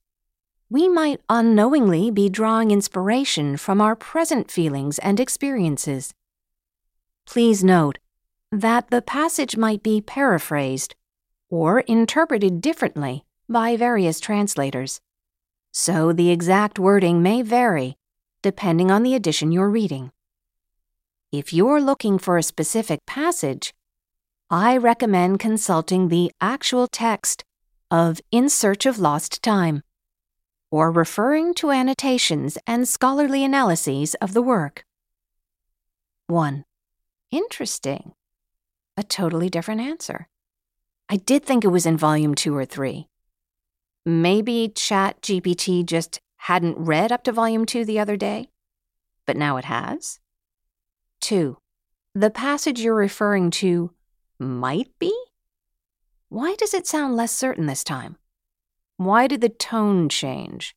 we 0.70 0.88
might 0.88 1.20
unknowingly 1.28 2.10
be 2.10 2.30
drawing 2.30 2.72
inspiration 2.72 3.58
from 3.58 3.82
our 3.82 3.94
present 3.94 4.50
feelings 4.50 5.00
and 5.00 5.20
experiences. 5.20 6.14
Please 7.26 7.62
note 7.62 7.98
that 8.54 8.90
the 8.90 9.02
passage 9.02 9.58
might 9.58 9.84
be 9.84 10.00
paraphrased 10.00 10.96
or 11.50 11.82
interpreted 11.82 12.62
differently 12.62 13.25
by 13.48 13.78
various 13.78 14.20
translators, 14.20 15.02
so 15.72 16.14
the 16.14 16.32
exact 16.32 16.80
wording 16.80 17.22
may 17.22 17.42
vary 17.42 17.98
depending 18.42 18.92
on 18.92 19.02
the 19.02 19.16
edition 19.16 19.52
you're 19.52 19.70
reading. 19.70 20.12
If 21.32 21.52
you're 21.52 21.82
looking 21.82 22.20
for 22.20 22.38
a 22.38 22.44
specific 22.44 23.06
passage, 23.08 23.74
I 24.52 24.78
recommend 24.78 25.40
consulting 25.40 26.10
the 26.10 26.32
actual 26.40 26.88
text 26.88 27.44
of 27.90 28.22
In 28.32 28.50
Search 28.50 28.86
of 28.86 29.00
Lost 29.00 29.42
Time 29.42 29.82
or 30.70 30.92
referring 30.92 31.56
to 31.56 31.72
annotations 31.72 32.58
and 32.68 32.88
scholarly 32.88 33.44
analyses 33.44 34.14
of 34.22 34.34
the 34.34 34.42
work. 34.42 34.86
1. 36.28 36.66
Interesting. 37.32 38.14
A 38.96 39.04
totally 39.04 39.50
different 39.50 39.82
answer. 39.82 40.28
I 41.10 41.18
did 41.18 41.44
think 41.44 41.64
it 41.64 41.70
was 41.70 41.86
in 41.86 41.98
volume 41.98 42.36
2 42.36 42.56
or 42.56 42.66
3. 42.66 43.08
Maybe 44.06 44.70
ChatGPT 44.70 45.84
just 45.84 46.20
hadn't 46.38 46.78
read 46.78 47.12
up 47.12 47.24
to 47.24 47.32
volume 47.32 47.66
2 47.66 47.86
the 47.86 47.98
other 47.98 48.16
day, 48.16 48.50
but 49.26 49.36
now 49.36 49.58
it 49.58 49.66
has. 49.66 50.20
2. 51.22 51.58
The 52.14 52.30
passage 52.30 52.82
you're 52.82 52.94
referring 52.94 53.50
to 53.52 53.92
might 54.38 54.92
be? 55.00 55.12
Why 56.30 56.54
does 56.56 56.76
it 56.76 56.86
sound 56.86 57.16
less 57.16 57.32
certain 57.32 57.66
this 57.66 57.84
time? 57.84 58.18
Why 58.98 59.26
did 59.26 59.42
the 59.42 59.50
tone 59.50 60.08
change? 60.08 60.76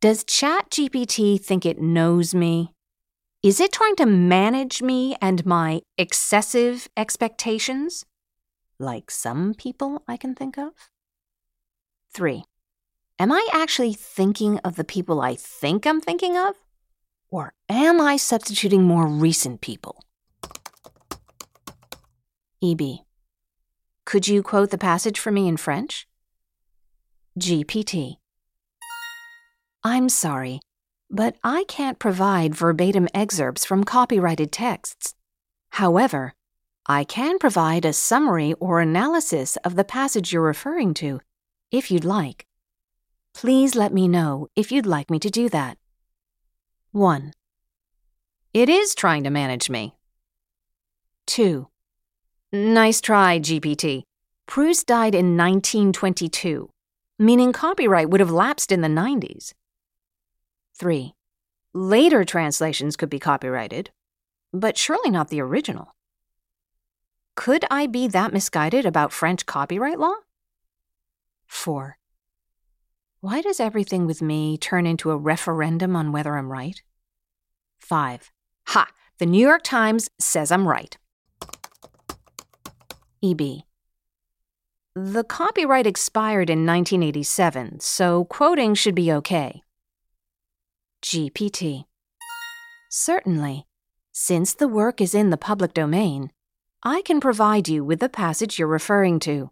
Does 0.00 0.24
ChatGPT 0.24 1.38
think 1.38 1.66
it 1.66 1.78
knows 1.78 2.34
me? 2.34 2.72
Is 3.42 3.60
it 3.60 3.72
trying 3.72 3.96
to 3.96 4.06
manage 4.06 4.80
me 4.80 5.14
and 5.20 5.44
my 5.44 5.82
excessive 5.98 6.88
expectations? 6.96 8.06
Like 8.78 9.10
some 9.10 9.52
people 9.52 10.02
I 10.08 10.16
can 10.16 10.34
think 10.34 10.56
of? 10.56 10.72
3. 12.12 12.44
Am 13.18 13.30
I 13.32 13.48
actually 13.52 13.92
thinking 13.92 14.58
of 14.58 14.76
the 14.76 14.84
people 14.84 15.20
I 15.20 15.34
think 15.34 15.86
I'm 15.86 16.00
thinking 16.00 16.36
of? 16.36 16.54
Or 17.30 17.52
am 17.68 18.00
I 18.00 18.16
substituting 18.16 18.82
more 18.82 19.06
recent 19.06 19.60
people? 19.60 20.02
EB. 22.62 22.80
Could 24.04 24.26
you 24.26 24.42
quote 24.42 24.70
the 24.70 24.78
passage 24.78 25.18
for 25.18 25.30
me 25.30 25.46
in 25.46 25.56
French? 25.56 26.08
GPT. 27.38 28.16
I'm 29.84 30.08
sorry. 30.08 30.60
but 31.10 31.36
I 31.42 31.64
can't 31.68 31.98
provide 31.98 32.54
verbatim 32.54 33.08
excerpts 33.12 33.64
from 33.64 33.84
copyrighted 33.84 34.52
texts. 34.52 35.14
However, 35.70 36.34
I 36.86 37.04
can 37.04 37.38
provide 37.38 37.84
a 37.84 37.92
summary 37.92 38.54
or 38.54 38.80
analysis 38.80 39.56
of 39.64 39.76
the 39.76 39.84
passage 39.84 40.32
you're 40.32 40.42
referring 40.42 40.94
to, 40.94 41.20
if 41.70 41.90
you'd 41.90 42.04
like. 42.04 42.46
Please 43.34 43.74
let 43.74 43.92
me 43.92 44.08
know 44.08 44.48
if 44.56 44.72
you'd 44.72 44.86
like 44.86 45.10
me 45.10 45.18
to 45.18 45.30
do 45.30 45.48
that. 45.48 45.78
1. 46.92 47.32
It 48.52 48.68
is 48.68 48.94
trying 48.94 49.22
to 49.24 49.30
manage 49.30 49.70
me. 49.70 49.94
2. 51.26 51.68
Nice 52.52 53.00
try, 53.00 53.38
GPT. 53.38 54.02
Proust 54.46 54.88
died 54.88 55.14
in 55.14 55.36
1922, 55.36 56.68
meaning 57.18 57.52
copyright 57.52 58.10
would 58.10 58.18
have 58.18 58.32
lapsed 58.32 58.72
in 58.72 58.80
the 58.80 58.88
90s. 58.88 59.52
3. 60.74 61.14
Later 61.72 62.24
translations 62.24 62.96
could 62.96 63.08
be 63.08 63.20
copyrighted, 63.20 63.90
but 64.52 64.76
surely 64.76 65.10
not 65.10 65.28
the 65.28 65.40
original. 65.40 65.94
Could 67.36 67.64
I 67.70 67.86
be 67.86 68.08
that 68.08 68.32
misguided 68.32 68.84
about 68.84 69.12
French 69.12 69.46
copyright 69.46 70.00
law? 70.00 70.14
4. 71.50 71.98
Why 73.20 73.42
does 73.42 73.60
everything 73.60 74.06
with 74.06 74.22
me 74.22 74.56
turn 74.56 74.86
into 74.86 75.10
a 75.10 75.16
referendum 75.16 75.94
on 75.94 76.12
whether 76.12 76.38
I'm 76.38 76.50
right? 76.50 76.80
5. 77.80 78.30
Ha! 78.68 78.86
The 79.18 79.26
New 79.26 79.46
York 79.46 79.62
Times 79.62 80.08
says 80.18 80.50
I'm 80.50 80.66
right. 80.66 80.96
EB. 83.22 83.64
The 84.94 85.24
copyright 85.24 85.86
expired 85.86 86.48
in 86.48 86.64
1987, 86.64 87.80
so 87.80 88.24
quoting 88.24 88.74
should 88.74 88.94
be 88.94 89.12
okay. 89.12 89.62
GPT. 91.02 91.84
Certainly. 92.88 93.66
Since 94.12 94.54
the 94.54 94.68
work 94.68 95.00
is 95.00 95.14
in 95.14 95.30
the 95.30 95.36
public 95.36 95.74
domain, 95.74 96.30
I 96.82 97.02
can 97.02 97.20
provide 97.20 97.68
you 97.68 97.84
with 97.84 98.00
the 98.00 98.08
passage 98.08 98.58
you're 98.58 98.68
referring 98.68 99.18
to. 99.20 99.50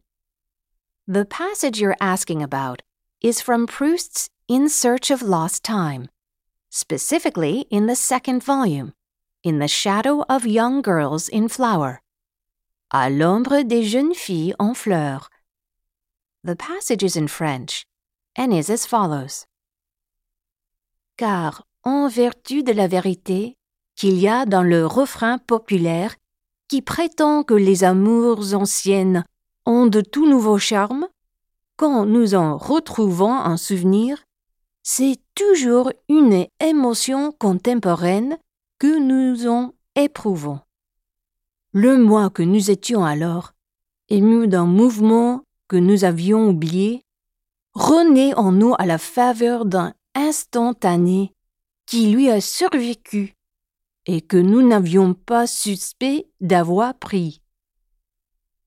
The 1.11 1.25
passage 1.25 1.81
you're 1.81 1.97
asking 2.03 2.43
about 2.43 2.83
is 3.23 3.41
from 3.41 3.67
Proust's 3.67 4.29
In 4.47 4.69
Search 4.69 5.11
of 5.11 5.23
Lost 5.23 5.65
Time, 5.65 6.11
specifically 6.69 7.65
in 7.71 7.87
the 7.87 7.97
second 7.97 8.45
volume, 8.45 8.93
In 9.43 9.59
the 9.59 9.69
Shadow 9.69 10.23
of 10.29 10.45
Young 10.45 10.83
Girls 10.83 11.31
in 11.31 11.49
Flower. 11.49 12.03
À 12.93 13.09
l'ombre 13.09 13.65
des 13.65 13.85
jeunes 13.85 14.13
filles 14.13 14.53
en 14.61 14.75
fleurs. 14.75 15.31
The 16.45 16.57
passage 16.57 17.03
is 17.03 17.17
in 17.17 17.29
French 17.29 17.87
and 18.37 18.53
is 18.53 18.69
as 18.69 18.85
follows. 18.85 19.47
Car, 21.17 21.65
en 21.87 22.11
vertu 22.11 22.63
de 22.63 22.75
la 22.75 22.87
vérité 22.87 23.55
qu'il 23.97 24.19
y 24.19 24.29
a 24.29 24.45
dans 24.45 24.63
le 24.63 24.85
refrain 24.85 25.39
populaire 25.39 26.17
qui 26.69 26.83
prétend 26.83 27.45
que 27.45 27.55
les 27.55 27.83
amours 27.83 28.53
anciennes 28.53 29.25
ont 29.69 29.87
de 29.87 30.01
tout 30.01 30.27
nouveaux 30.27 30.59
charmes, 30.59 31.07
quand 31.77 32.07
nous 32.07 32.35
en 32.35 32.57
retrouvons 32.57 33.35
un 33.35 33.59
souvenir, 33.59 34.25
c'est 34.83 35.19
toujours 35.35 35.93
une 36.09 36.47
émotion 36.59 37.33
contemporaine 37.33 38.39
que 38.79 38.99
nous 38.99 39.47
en 39.47 39.75
éprouvons. 39.95 40.61
Le 41.73 41.99
moi 41.99 42.31
que 42.31 42.43
nous 42.43 42.71
étions 42.71 43.05
alors, 43.05 43.53
ému 44.09 44.49
d'un 44.49 44.65
mouvement 44.65 45.43
que 45.69 45.77
nous 45.77 46.05
avions 46.05 46.49
oublié, 46.49 47.03
renaît 47.75 48.35
en 48.35 48.53
nous 48.53 48.75
à 48.79 48.87
la 48.87 48.97
faveur 48.97 49.67
d'un 49.67 49.93
instantané 50.15 51.35
qui 51.85 52.11
lui 52.11 52.31
a 52.31 52.41
survécu 52.41 53.35
et 54.07 54.23
que 54.23 54.39
nous 54.39 54.67
n'avions 54.67 55.13
pas 55.13 55.47
suspect 55.47 56.27
d'avoir 56.41 56.95
pris. 56.95 57.43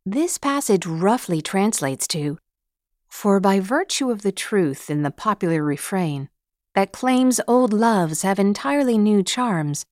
This 0.06 0.40
passage 0.40 0.88
roughly 0.88 1.44
translates 1.44 2.08
to 2.08 2.40
For 3.08 3.40
by 3.40 3.60
virtue 3.60 4.10
of 4.10 4.24
the 4.24 4.32
truth 4.32 4.90
in 4.90 5.04
the 5.04 5.12
popular 5.12 5.64
refrain 5.64 6.30
that 6.74 6.92
claims 6.92 7.40
old 7.48 7.72
loves 7.72 8.24
have 8.24 8.40
entirely 8.40 8.98
new 8.98 9.22
charms, 9.22 9.86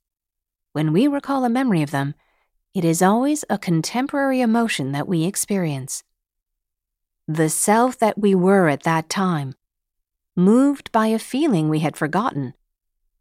when 0.74 0.94
we 0.94 1.08
recall 1.08 1.46
a 1.46 1.50
memory 1.50 1.84
of 1.84 1.92
them, 1.92 2.16
it 2.74 2.84
is 2.84 3.04
always 3.04 3.46
a 3.52 3.60
contemporary 3.60 4.42
emotion 4.42 4.94
that 4.94 5.08
we 5.08 5.26
experience. 5.26 6.04
The 7.28 7.50
self 7.50 8.00
that 8.00 8.18
we 8.18 8.34
were 8.34 8.68
at 8.68 8.84
that 8.84 9.10
time, 9.10 9.54
moved 10.36 10.92
by 10.92 11.08
a 11.08 11.20
feeling 11.20 11.70
we 11.70 11.80
had 11.80 11.96
forgotten, 11.96 12.56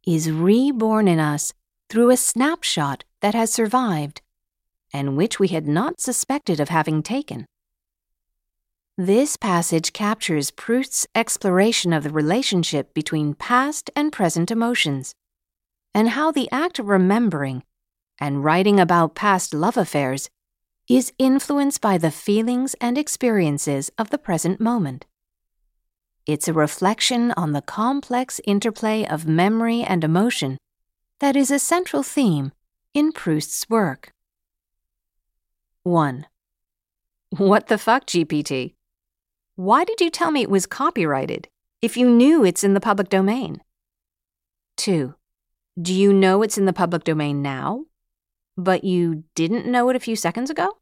is 0.06 0.30
reborn 0.30 1.06
in 1.06 1.20
us 1.20 1.52
through 1.90 2.08
a 2.08 2.16
snapshot 2.16 3.04
that 3.20 3.34
has 3.34 3.52
survived 3.52 4.22
and 4.92 5.16
which 5.16 5.38
we 5.38 5.48
had 5.48 5.66
not 5.66 6.00
suspected 6.00 6.60
of 6.60 6.68
having 6.68 7.02
taken. 7.02 7.46
This 8.96 9.36
passage 9.36 9.92
captures 9.92 10.50
Proust's 10.50 11.06
exploration 11.14 11.92
of 11.92 12.02
the 12.02 12.10
relationship 12.10 12.92
between 12.94 13.34
past 13.34 13.90
and 13.94 14.12
present 14.12 14.50
emotions, 14.50 15.14
and 15.94 16.10
how 16.10 16.32
the 16.32 16.50
act 16.50 16.78
of 16.78 16.88
remembering 16.88 17.62
and 18.18 18.42
writing 18.42 18.80
about 18.80 19.14
past 19.14 19.54
love 19.54 19.76
affairs 19.76 20.28
is 20.88 21.12
influenced 21.18 21.80
by 21.80 21.98
the 21.98 22.10
feelings 22.10 22.74
and 22.80 22.98
experiences 22.98 23.90
of 23.98 24.10
the 24.10 24.18
present 24.18 24.60
moment. 24.60 25.06
It's 26.26 26.48
a 26.48 26.52
reflection 26.52 27.32
on 27.32 27.52
the 27.52 27.62
complex 27.62 28.40
interplay 28.44 29.06
of 29.06 29.26
memory 29.26 29.82
and 29.82 30.02
emotion 30.02 30.58
that 31.20 31.36
is 31.36 31.50
a 31.50 31.58
central 31.58 32.02
theme 32.02 32.52
in 32.94 33.12
Proust's 33.12 33.68
work. 33.70 34.10
1. 35.82 36.26
What 37.30 37.66
the 37.66 37.78
fuck, 37.78 38.06
GPT? 38.06 38.74
Why 39.56 39.84
did 39.84 40.00
you 40.00 40.10
tell 40.10 40.30
me 40.30 40.42
it 40.42 40.50
was 40.50 40.66
copyrighted 40.66 41.48
if 41.82 41.96
you 41.96 42.08
knew 42.08 42.44
it's 42.44 42.64
in 42.64 42.74
the 42.74 42.80
public 42.80 43.08
domain? 43.08 43.62
2. 44.76 45.14
Do 45.80 45.94
you 45.94 46.12
know 46.12 46.42
it's 46.42 46.58
in 46.58 46.64
the 46.64 46.72
public 46.72 47.04
domain 47.04 47.42
now? 47.42 47.84
but 48.58 48.82
you 48.82 49.22
didn't 49.36 49.66
know 49.66 49.88
it 49.88 49.96
a 49.96 50.00
few 50.00 50.16
seconds 50.16 50.50
ago? 50.50 50.78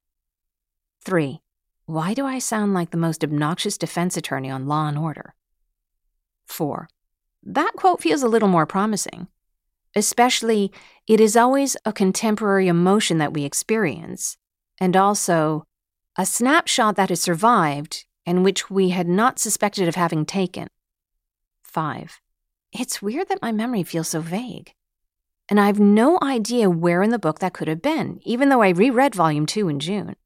3. 1.04 1.40
Why 1.84 2.14
do 2.14 2.24
I 2.24 2.38
sound 2.38 2.72
like 2.72 2.90
the 2.90 2.96
most 2.96 3.22
obnoxious 3.22 3.76
defense 3.76 4.16
attorney 4.16 4.50
on 4.50 4.66
Law 4.66 4.88
and 4.88 4.98
Order? 4.98 5.34
4. 6.46 6.88
That 7.42 7.72
quote 7.76 8.00
feels 8.00 8.22
a 8.22 8.28
little 8.28 8.48
more 8.48 8.66
promising. 8.66 9.28
Especially, 9.94 10.72
it 11.06 11.20
is 11.20 11.36
always 11.36 11.76
a 11.84 11.92
contemporary 11.92 12.66
emotion 12.66 13.18
that 13.18 13.34
we 13.34 13.44
experience, 13.44 14.38
and 14.80 14.96
also 14.96 15.64
a 16.16 16.26
snapshot 16.26 16.96
that 16.96 17.10
has 17.10 17.20
survived 17.20 18.04
and 18.24 18.44
which 18.44 18.70
we 18.70 18.90
had 18.90 19.08
not 19.08 19.38
suspected 19.38 19.88
of 19.88 19.94
having 19.94 20.24
taken. 20.24 20.68
5. 21.62 22.20
It's 22.72 23.02
weird 23.02 23.28
that 23.28 23.42
my 23.42 23.52
memory 23.52 23.82
feels 23.82 24.08
so 24.08 24.20
vague 24.20 24.72
and 25.48 25.60
I 25.60 25.66
have 25.66 25.78
no 25.78 26.18
idea 26.22 26.68
where 26.68 27.02
in 27.02 27.10
the 27.10 27.18
book 27.18 27.38
that 27.38 27.52
could 27.52 27.68
have 27.68 27.82
been, 27.82 28.20
even 28.24 28.48
though 28.48 28.62
I 28.62 28.70
reread 28.70 29.14
Volume 29.14 29.46
2 29.46 29.68
in 29.68 29.80
June. 29.80 30.16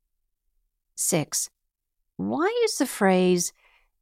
6. 0.96 1.50
Why 2.16 2.50
is 2.64 2.76
the 2.76 2.86
phrase 2.86 3.52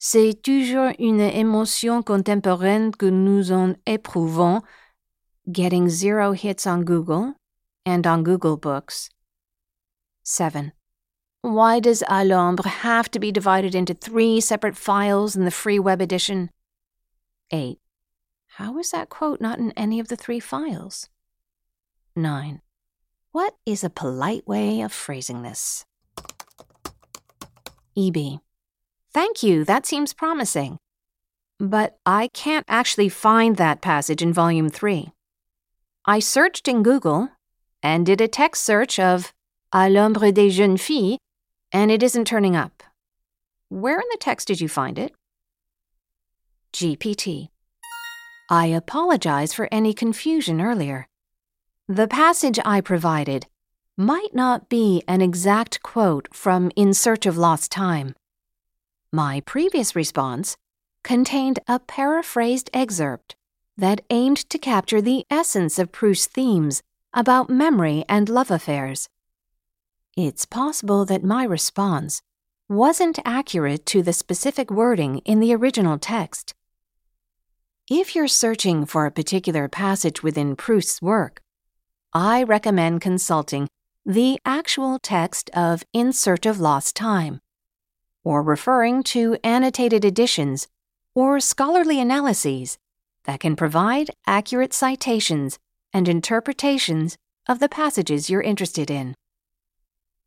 C'est 0.00 0.32
toujours 0.42 0.92
une 1.00 1.18
émotion 1.18 2.04
contemporaine 2.04 2.92
que 2.92 3.11
nous 3.11 3.50
en 3.50 3.74
éprouvons 3.84 4.62
getting 5.50 5.88
zero 5.88 6.34
hits 6.34 6.68
on 6.68 6.84
Google 6.84 7.34
and 7.84 8.06
on 8.06 8.22
Google 8.22 8.56
Books? 8.56 9.11
7. 10.28 10.72
Why 11.40 11.80
does 11.80 12.02
À 12.02 12.22
l'ombre 12.22 12.68
have 12.68 13.10
to 13.12 13.18
be 13.18 13.32
divided 13.32 13.74
into 13.74 13.94
three 13.94 14.40
separate 14.42 14.76
files 14.76 15.34
in 15.34 15.46
the 15.46 15.50
free 15.50 15.78
web 15.78 16.02
edition? 16.02 16.50
8. 17.50 17.78
How 18.59 18.78
is 18.78 18.90
that 18.90 19.09
quote 19.09 19.40
not 19.40 19.59
in 19.59 19.72
any 19.72 19.98
of 19.98 20.09
the 20.09 20.16
three 20.16 20.38
files? 20.38 21.09
9. 22.14 22.61
What 23.32 23.55
is 23.64 23.82
a 23.82 23.88
polite 23.88 24.46
way 24.46 24.82
of 24.82 24.92
phrasing 24.92 25.42
this? 25.42 25.86
EB. 27.96 28.40
Thank 29.11 29.42
you, 29.42 29.64
that 29.64 29.86
seems 29.86 30.12
promising. 30.12 30.78
But 31.59 31.96
I 32.05 32.28
can't 32.34 32.66
actually 32.68 33.09
find 33.09 33.57
that 33.57 33.80
passage 33.80 34.20
in 34.20 34.34
Volume 34.34 34.68
3. 34.68 35.11
I 36.05 36.18
searched 36.18 36.68
in 36.68 36.82
Google 36.82 37.30
and 37.82 38.05
did 38.05 38.20
a 38.20 38.28
text 38.28 38.62
search 38.62 38.98
of 38.98 39.32
À 39.74 39.92
l'ombre 39.92 40.32
des 40.32 40.48
jeunes 40.48 40.78
filles, 40.78 41.18
and 41.72 41.90
it 41.90 42.02
isn't 42.02 42.24
turning 42.24 42.56
up. 42.56 42.82
Where 43.68 44.00
in 44.00 44.06
the 44.10 44.16
text 44.18 44.48
did 44.48 44.62
you 44.62 44.68
find 44.68 44.98
it? 44.98 45.12
GPT. 46.72 47.50
I 48.48 48.66
apologize 48.66 49.52
for 49.52 49.68
any 49.70 49.92
confusion 49.92 50.62
earlier. 50.62 51.06
The 51.86 52.08
passage 52.08 52.58
I 52.64 52.80
provided 52.80 53.46
might 53.94 54.34
not 54.34 54.70
be 54.70 55.02
an 55.06 55.20
exact 55.20 55.82
quote 55.82 56.34
from 56.34 56.70
In 56.74 56.94
Search 56.94 57.26
of 57.26 57.36
Lost 57.36 57.70
Time. 57.70 58.14
My 59.12 59.40
previous 59.40 59.94
response 59.94 60.56
contained 61.04 61.58
a 61.68 61.78
paraphrased 61.78 62.70
excerpt 62.72 63.36
that 63.76 64.00
aimed 64.08 64.48
to 64.48 64.58
capture 64.58 65.02
the 65.02 65.26
essence 65.30 65.78
of 65.78 65.92
Proust's 65.92 66.26
themes 66.26 66.82
about 67.12 67.50
memory 67.50 68.04
and 68.08 68.30
love 68.30 68.50
affairs. 68.50 69.10
It's 70.20 70.46
possible 70.46 71.04
that 71.04 71.22
my 71.22 71.44
response 71.44 72.22
wasn't 72.68 73.20
accurate 73.24 73.86
to 73.86 74.02
the 74.02 74.12
specific 74.12 74.68
wording 74.68 75.18
in 75.18 75.38
the 75.38 75.54
original 75.54 75.96
text. 75.96 76.54
If 77.88 78.16
you're 78.16 78.26
searching 78.26 78.84
for 78.84 79.06
a 79.06 79.12
particular 79.12 79.68
passage 79.68 80.20
within 80.20 80.56
Proust's 80.56 81.00
work, 81.00 81.40
I 82.12 82.42
recommend 82.42 83.00
consulting 83.00 83.68
the 84.04 84.40
actual 84.44 84.98
text 85.00 85.50
of 85.54 85.84
In 85.92 86.12
Search 86.12 86.46
of 86.46 86.58
Lost 86.58 86.96
Time, 86.96 87.38
or 88.24 88.42
referring 88.42 89.04
to 89.14 89.36
annotated 89.44 90.04
editions 90.04 90.66
or 91.14 91.38
scholarly 91.38 92.00
analyses 92.00 92.76
that 93.22 93.38
can 93.38 93.54
provide 93.54 94.10
accurate 94.26 94.74
citations 94.74 95.60
and 95.92 96.08
interpretations 96.08 97.16
of 97.48 97.60
the 97.60 97.68
passages 97.68 98.28
you're 98.28 98.42
interested 98.42 98.90
in. 98.90 99.14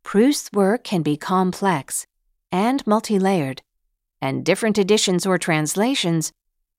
Proust's 0.03 0.51
work 0.51 0.83
can 0.83 1.01
be 1.01 1.17
complex 1.17 2.05
and 2.51 2.85
multi 2.85 3.17
layered, 3.17 3.61
and 4.21 4.43
different 4.43 4.77
editions 4.77 5.25
or 5.25 5.37
translations 5.37 6.31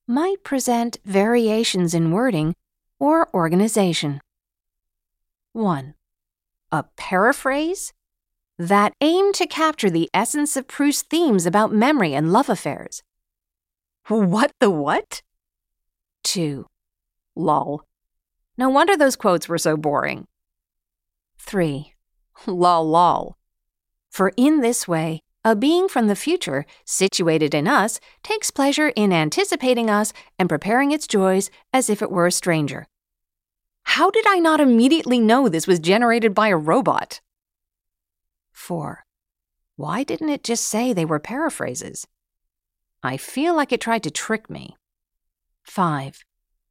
might 0.06 0.44
present 0.44 0.98
variations 1.04 1.94
in 1.94 2.10
wording 2.10 2.54
or 2.98 3.28
organization. 3.34 4.20
1. 5.52 5.94
A 6.70 6.84
paraphrase 6.96 7.92
that 8.58 8.94
aim 9.00 9.32
to 9.32 9.46
capture 9.46 9.90
the 9.90 10.10
essence 10.12 10.56
of 10.56 10.68
Proust's 10.68 11.02
themes 11.02 11.46
about 11.46 11.72
memory 11.72 12.14
and 12.14 12.32
love 12.32 12.48
affairs. 12.48 13.02
What 14.08 14.52
the 14.60 14.70
what? 14.70 15.22
2. 16.24 16.66
Lol. 17.34 17.82
No 18.58 18.68
wonder 18.68 18.96
those 18.96 19.16
quotes 19.16 19.48
were 19.48 19.58
so 19.58 19.76
boring. 19.76 20.26
3. 21.38 21.92
Lol 22.46 22.88
lol. 22.88 23.36
For 24.10 24.32
in 24.36 24.60
this 24.60 24.86
way, 24.86 25.20
a 25.44 25.56
being 25.56 25.88
from 25.88 26.06
the 26.06 26.14
future, 26.14 26.64
situated 26.84 27.54
in 27.54 27.66
us, 27.66 27.98
takes 28.22 28.50
pleasure 28.50 28.88
in 28.90 29.12
anticipating 29.12 29.90
us 29.90 30.12
and 30.38 30.48
preparing 30.48 30.92
its 30.92 31.06
joys 31.06 31.50
as 31.72 31.90
if 31.90 32.00
it 32.00 32.12
were 32.12 32.26
a 32.26 32.32
stranger. 32.32 32.86
How 33.84 34.10
did 34.10 34.24
I 34.28 34.38
not 34.38 34.60
immediately 34.60 35.18
know 35.18 35.48
this 35.48 35.66
was 35.66 35.80
generated 35.80 36.34
by 36.34 36.48
a 36.48 36.56
robot? 36.56 37.20
4. 38.52 39.04
Why 39.76 40.04
didn't 40.04 40.28
it 40.28 40.44
just 40.44 40.64
say 40.64 40.92
they 40.92 41.04
were 41.04 41.18
paraphrases? 41.18 42.06
I 43.02 43.16
feel 43.16 43.56
like 43.56 43.72
it 43.72 43.80
tried 43.80 44.04
to 44.04 44.10
trick 44.10 44.48
me. 44.48 44.76
5. 45.64 46.24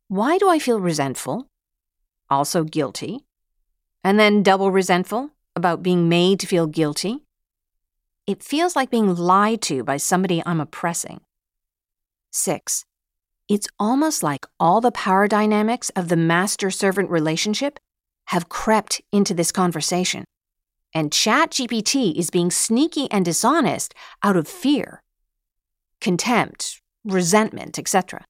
Why 0.08 0.38
do 0.38 0.48
I 0.48 0.60
feel 0.60 0.80
resentful? 0.80 1.48
Also 2.30 2.64
guilty. 2.64 3.26
And 4.04 4.18
then 4.18 4.44
double 4.44 4.72
resentful 4.72 5.32
about 5.56 5.84
being 5.84 6.10
made 6.10 6.40
to 6.40 6.48
feel 6.48 6.68
guilty. 6.68 7.24
It 8.28 8.44
feels 8.44 8.76
like 8.76 8.90
being 8.90 9.16
lied 9.16 9.62
to 9.64 9.84
by 9.84 9.98
somebody 9.98 10.42
I'm 10.46 10.62
oppressing. 10.62 11.22
6. 12.32 12.86
It's 13.50 13.68
almost 13.78 14.24
like 14.24 14.46
all 14.60 14.80
the 14.80 14.92
power 14.92 15.28
dynamics 15.28 15.90
of 15.96 16.08
the 16.08 16.16
master 16.16 16.72
servant 16.72 17.10
relationship 17.10 17.80
have 18.28 18.48
crept 18.48 19.02
into 19.12 19.34
this 19.34 19.52
conversation. 19.52 20.24
And 20.94 21.12
ChatGPT 21.12 22.16
is 22.16 22.30
being 22.30 22.52
sneaky 22.52 23.10
and 23.12 23.26
dishonest 23.26 23.94
out 24.24 24.38
of 24.38 24.48
fear, 24.48 25.02
contempt, 26.00 26.82
resentment, 27.04 27.78
etc. 27.80 28.24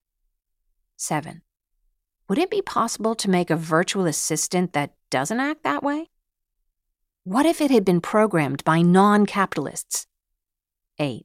7. 0.97 1.41
Would 2.27 2.37
it 2.37 2.49
be 2.49 2.61
possible 2.61 3.13
to 3.15 3.29
make 3.29 3.49
a 3.49 3.55
virtual 3.55 4.05
assistant 4.05 4.73
that 4.73 4.93
doesn't 5.09 5.39
act 5.39 5.63
that 5.63 5.83
way? 5.83 6.09
What 7.23 7.45
if 7.45 7.61
it 7.61 7.69
had 7.69 7.85
been 7.85 8.01
programmed 8.01 8.63
by 8.63 8.81
non 8.81 9.27
capitalists? 9.27 10.07
8. 10.97 11.23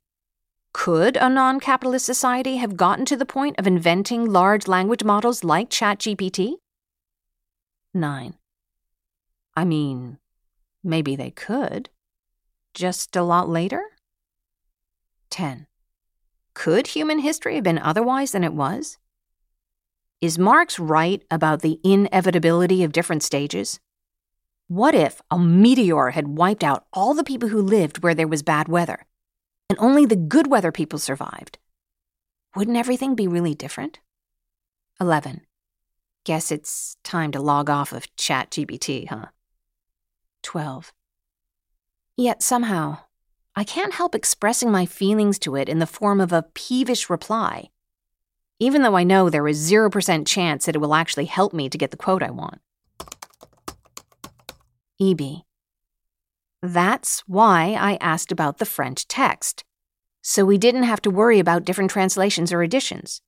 Could 0.74 1.16
a 1.16 1.30
non 1.30 1.58
capitalist 1.58 2.04
society 2.04 2.56
have 2.58 2.76
gotten 2.76 3.06
to 3.06 3.16
the 3.16 3.24
point 3.24 3.58
of 3.58 3.66
inventing 3.66 4.30
large 4.30 4.68
language 4.68 5.04
models 5.04 5.42
like 5.42 5.70
ChatGPT? 5.70 6.56
9. 7.94 8.34
I 9.56 9.64
mean, 9.64 10.18
maybe 10.84 11.16
they 11.16 11.30
could. 11.30 11.88
Just 12.74 13.16
a 13.16 13.22
lot 13.22 13.48
later? 13.48 13.82
10. 15.30 15.66
Could 16.52 16.88
human 16.88 17.20
history 17.20 17.54
have 17.54 17.64
been 17.64 17.78
otherwise 17.78 18.32
than 18.32 18.44
it 18.44 18.52
was? 18.52 18.98
Is 20.20 20.38
Marx 20.38 20.78
right 20.78 21.22
about 21.30 21.62
the 21.62 21.80
inevitability 21.82 22.84
of 22.84 22.92
different 22.92 23.22
stages? 23.22 23.80
What 24.68 24.94
if 24.94 25.22
a 25.30 25.38
meteor 25.38 26.10
had 26.10 26.38
wiped 26.38 26.64
out 26.64 26.86
all 26.92 27.14
the 27.14 27.24
people 27.24 27.50
who 27.50 27.60
lived 27.62 28.02
where 28.02 28.14
there 28.14 28.28
was 28.28 28.42
bad 28.42 28.68
weather? 28.68 29.06
and 29.68 29.78
only 29.78 30.06
the 30.06 30.16
good 30.16 30.46
weather 30.46 30.72
people 30.72 30.98
survived. 30.98 31.58
Wouldn't 32.54 32.76
everything 32.76 33.14
be 33.14 33.28
really 33.28 33.54
different? 33.54 34.00
11. 35.00 35.42
Guess 36.24 36.50
it's 36.50 36.96
time 37.04 37.32
to 37.32 37.40
log 37.40 37.68
off 37.68 37.92
of 37.92 38.14
ChatGPT, 38.16 39.08
huh? 39.08 39.26
12. 40.42 40.92
Yet 42.16 42.42
somehow, 42.42 42.98
I 43.54 43.64
can't 43.64 43.94
help 43.94 44.14
expressing 44.14 44.70
my 44.70 44.86
feelings 44.86 45.38
to 45.40 45.56
it 45.56 45.68
in 45.68 45.78
the 45.78 45.86
form 45.86 46.20
of 46.20 46.32
a 46.32 46.46
peevish 46.54 47.10
reply, 47.10 47.70
even 48.58 48.82
though 48.82 48.96
I 48.96 49.04
know 49.04 49.28
there 49.28 49.48
is 49.48 49.70
0% 49.70 50.26
chance 50.26 50.64
that 50.64 50.74
it 50.74 50.78
will 50.78 50.94
actually 50.94 51.26
help 51.26 51.52
me 51.52 51.68
to 51.68 51.78
get 51.78 51.90
the 51.90 51.96
quote 51.96 52.22
I 52.22 52.30
want. 52.30 52.60
EB. 55.00 55.42
That's 56.62 57.20
why 57.26 57.76
I 57.78 57.98
asked 58.00 58.32
about 58.32 58.58
the 58.58 58.64
French 58.64 59.06
text, 59.06 59.64
so 60.22 60.44
we 60.44 60.58
didn't 60.58 60.84
have 60.84 61.02
to 61.02 61.10
worry 61.10 61.38
about 61.38 61.64
different 61.64 61.90
translations 61.90 62.52
or 62.52 62.62
editions. 62.62 63.20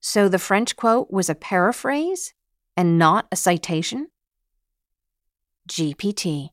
So 0.00 0.28
the 0.28 0.38
French 0.38 0.76
quote 0.76 1.10
was 1.10 1.28
a 1.28 1.34
paraphrase 1.34 2.32
and 2.76 2.98
not 2.98 3.26
a 3.30 3.36
citation? 3.36 4.08
GPT. 5.68 6.50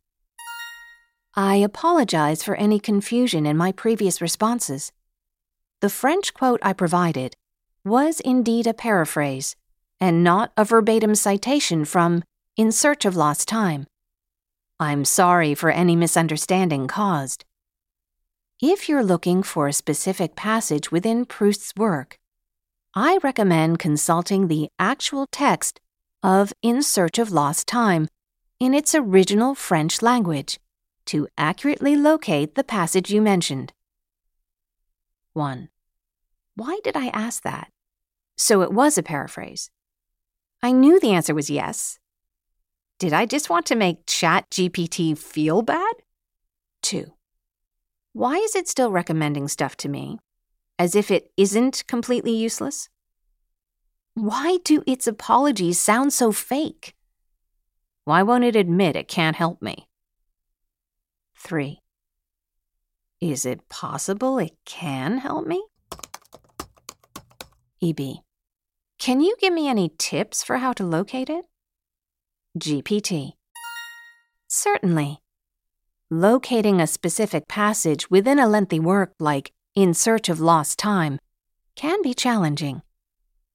I 1.35 1.55
apologize 1.55 2.43
for 2.43 2.55
any 2.55 2.79
confusion 2.79 3.45
in 3.45 3.55
my 3.57 3.71
previous 3.71 4.21
responses. 4.21 4.91
The 5.81 5.89
French 5.89 6.33
quote 6.33 6.59
I 6.63 6.73
provided 6.73 7.35
was 7.85 8.19
indeed 8.19 8.67
a 8.67 8.73
paraphrase 8.73 9.55
and 9.99 10.23
not 10.23 10.51
a 10.57 10.65
verbatim 10.65 11.15
citation 11.15 11.85
from 11.85 12.23
In 12.57 12.71
Search 12.71 13.05
of 13.05 13.15
Lost 13.15 13.47
Time. 13.47 13.87
I'm 14.79 15.05
sorry 15.05 15.55
for 15.55 15.71
any 15.71 15.95
misunderstanding 15.95 16.87
caused. 16.87 17.45
If 18.61 18.87
you're 18.87 19.03
looking 19.03 19.41
for 19.41 19.67
a 19.67 19.73
specific 19.73 20.35
passage 20.35 20.91
within 20.91 21.25
Proust's 21.25 21.73
work, 21.75 22.19
I 22.93 23.17
recommend 23.23 23.79
consulting 23.79 24.47
the 24.47 24.69
actual 24.77 25.25
text 25.31 25.79
of 26.21 26.53
In 26.61 26.83
Search 26.83 27.17
of 27.17 27.31
Lost 27.31 27.67
Time 27.67 28.07
in 28.59 28.75
its 28.75 28.93
original 28.93 29.55
French 29.55 30.03
language 30.03 30.59
to 31.05 31.27
accurately 31.39 31.95
locate 31.95 32.53
the 32.53 32.63
passage 32.63 33.11
you 33.11 33.19
mentioned. 33.19 33.73
1. 35.33 35.69
Why 36.55 36.79
did 36.83 36.95
I 36.95 37.07
ask 37.07 37.41
that? 37.41 37.71
So 38.35 38.61
it 38.61 38.71
was 38.71 38.95
a 38.95 39.03
paraphrase. 39.03 39.71
I 40.61 40.71
knew 40.71 40.99
the 40.99 41.13
answer 41.13 41.33
was 41.33 41.49
yes, 41.49 41.97
did 42.99 43.13
I 43.13 43.25
just 43.25 43.49
want 43.49 43.65
to 43.67 43.75
make 43.75 44.05
ChatGPT 44.05 45.17
feel 45.17 45.61
bad? 45.61 45.93
2. 46.83 47.11
Why 48.13 48.37
is 48.37 48.55
it 48.55 48.67
still 48.67 48.91
recommending 48.91 49.47
stuff 49.47 49.77
to 49.77 49.89
me? 49.89 50.17
As 50.79 50.95
if 50.95 51.11
it 51.11 51.31
isn't 51.37 51.83
completely 51.87 52.35
useless? 52.35 52.89
Why 54.15 54.57
do 54.63 54.83
its 54.87 55.05
apologies 55.05 55.79
sound 55.79 56.11
so 56.13 56.31
fake? 56.31 56.95
Why 58.05 58.23
won't 58.23 58.43
it 58.43 58.55
admit 58.55 58.95
it 58.95 59.07
can't 59.07 59.35
help 59.35 59.61
me? 59.61 59.87
3. 61.35 61.79
Is 63.21 63.45
it 63.45 63.67
possible 63.69 64.39
it 64.39 64.55
can 64.65 65.19
help 65.19 65.45
me? 65.45 65.63
EB. 67.81 67.99
Can 68.97 69.21
you 69.21 69.35
give 69.39 69.53
me 69.53 69.67
any 69.67 69.91
tips 69.97 70.43
for 70.43 70.57
how 70.57 70.73
to 70.73 70.83
locate 70.83 71.29
it? 71.29 71.45
GPT. 72.59 73.33
Certainly. 74.47 75.19
Locating 76.09 76.79
a 76.79 76.87
specific 76.87 77.47
passage 77.47 78.09
within 78.09 78.39
a 78.39 78.47
lengthy 78.47 78.79
work 78.79 79.13
like 79.19 79.51
In 79.75 79.93
Search 79.93 80.29
of 80.29 80.39
Lost 80.39 80.79
Time 80.79 81.19
can 81.75 82.01
be 82.01 82.13
challenging. 82.13 82.81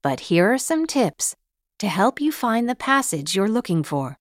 But 0.02 0.20
here 0.20 0.52
are 0.52 0.58
some 0.58 0.86
tips 0.86 1.34
to 1.78 1.88
help 1.88 2.20
you 2.20 2.30
find 2.30 2.68
the 2.68 2.74
passage 2.74 3.34
you're 3.34 3.48
looking 3.48 3.82
for. 3.82 4.18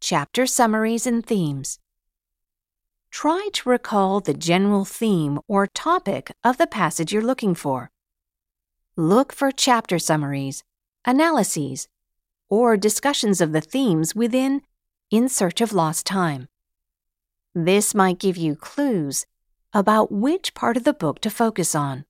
Chapter 0.00 0.46
summaries 0.46 1.06
and 1.06 1.24
themes. 1.24 1.78
Try 3.10 3.48
to 3.54 3.68
recall 3.68 4.20
the 4.20 4.34
general 4.34 4.84
theme 4.84 5.38
or 5.48 5.66
topic 5.66 6.32
of 6.42 6.58
the 6.58 6.66
passage 6.66 7.12
you're 7.12 7.22
looking 7.22 7.54
for. 7.54 7.90
look 8.96 9.32
for 9.32 9.50
chapter 9.50 9.98
summaries, 9.98 10.62
analyses, 11.04 11.88
or 12.54 12.76
discussions 12.76 13.40
of 13.40 13.50
the 13.50 13.60
themes 13.60 14.14
within 14.14 14.62
In 15.10 15.28
Search 15.28 15.60
of 15.60 15.72
Lost 15.72 16.06
Time. 16.06 16.46
This 17.52 17.96
might 17.96 18.20
give 18.20 18.36
you 18.36 18.54
clues 18.54 19.26
about 19.72 20.12
which 20.12 20.54
part 20.54 20.76
of 20.76 20.84
the 20.84 20.94
book 20.94 21.18
to 21.22 21.30
focus 21.30 21.74
on. 21.74 22.04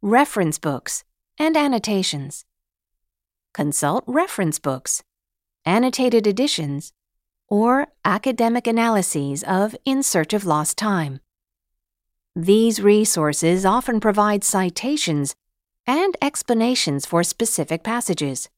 Reference 0.00 0.58
books 0.58 1.04
and 1.38 1.58
annotations. 1.58 2.46
Consult 3.52 4.02
reference 4.06 4.58
books, 4.58 5.02
annotated 5.66 6.26
editions, 6.26 6.94
or 7.48 7.88
academic 8.02 8.66
analyses 8.66 9.42
of 9.42 9.76
In 9.84 10.02
Search 10.02 10.32
of 10.32 10.46
Lost 10.46 10.78
Time. 10.78 11.20
These 12.34 12.80
resources 12.80 13.66
often 13.66 14.00
provide 14.00 14.42
citations 14.42 15.36
and 15.86 16.16
explanations 16.22 17.04
for 17.04 17.22
specific 17.22 17.84
passages. 17.84 18.48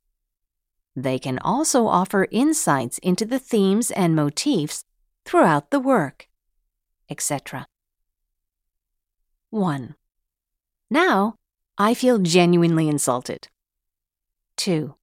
They 0.97 1.19
can 1.19 1.39
also 1.41 1.87
offer 1.87 2.27
insights 2.31 2.97
into 2.99 3.27
the 3.27 3.39
themes 3.39 3.91
and 3.91 4.17
motifs 4.17 4.85
throughout 5.27 5.71
the 5.71 5.79
work, 5.79 6.27
etc. 7.11 7.67
1. 9.51 9.95
Now, 10.91 11.35
I 11.77 11.93
feel 11.93 12.19
genuinely 12.19 12.89
insulted. 12.89 13.49
2. 14.57 14.95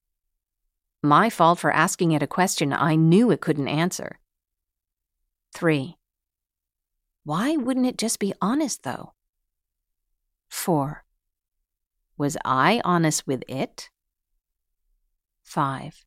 My 1.04 1.30
fault 1.30 1.60
for 1.60 1.72
asking 1.72 2.12
it 2.14 2.24
a 2.24 2.28
question 2.28 2.74
I 2.74 2.96
knew 2.96 3.30
it 3.30 3.42
couldn't 3.42 3.68
answer. 3.68 4.20
3. 5.54 5.96
Why 7.24 7.56
wouldn't 7.56 7.86
it 7.86 8.00
just 8.00 8.18
be 8.18 8.34
honest, 8.42 8.82
though? 8.82 9.14
4. 10.50 11.04
Was 12.18 12.36
I 12.44 12.82
honest 12.84 13.28
with 13.28 13.44
it? 13.48 13.92
5. 15.44 16.06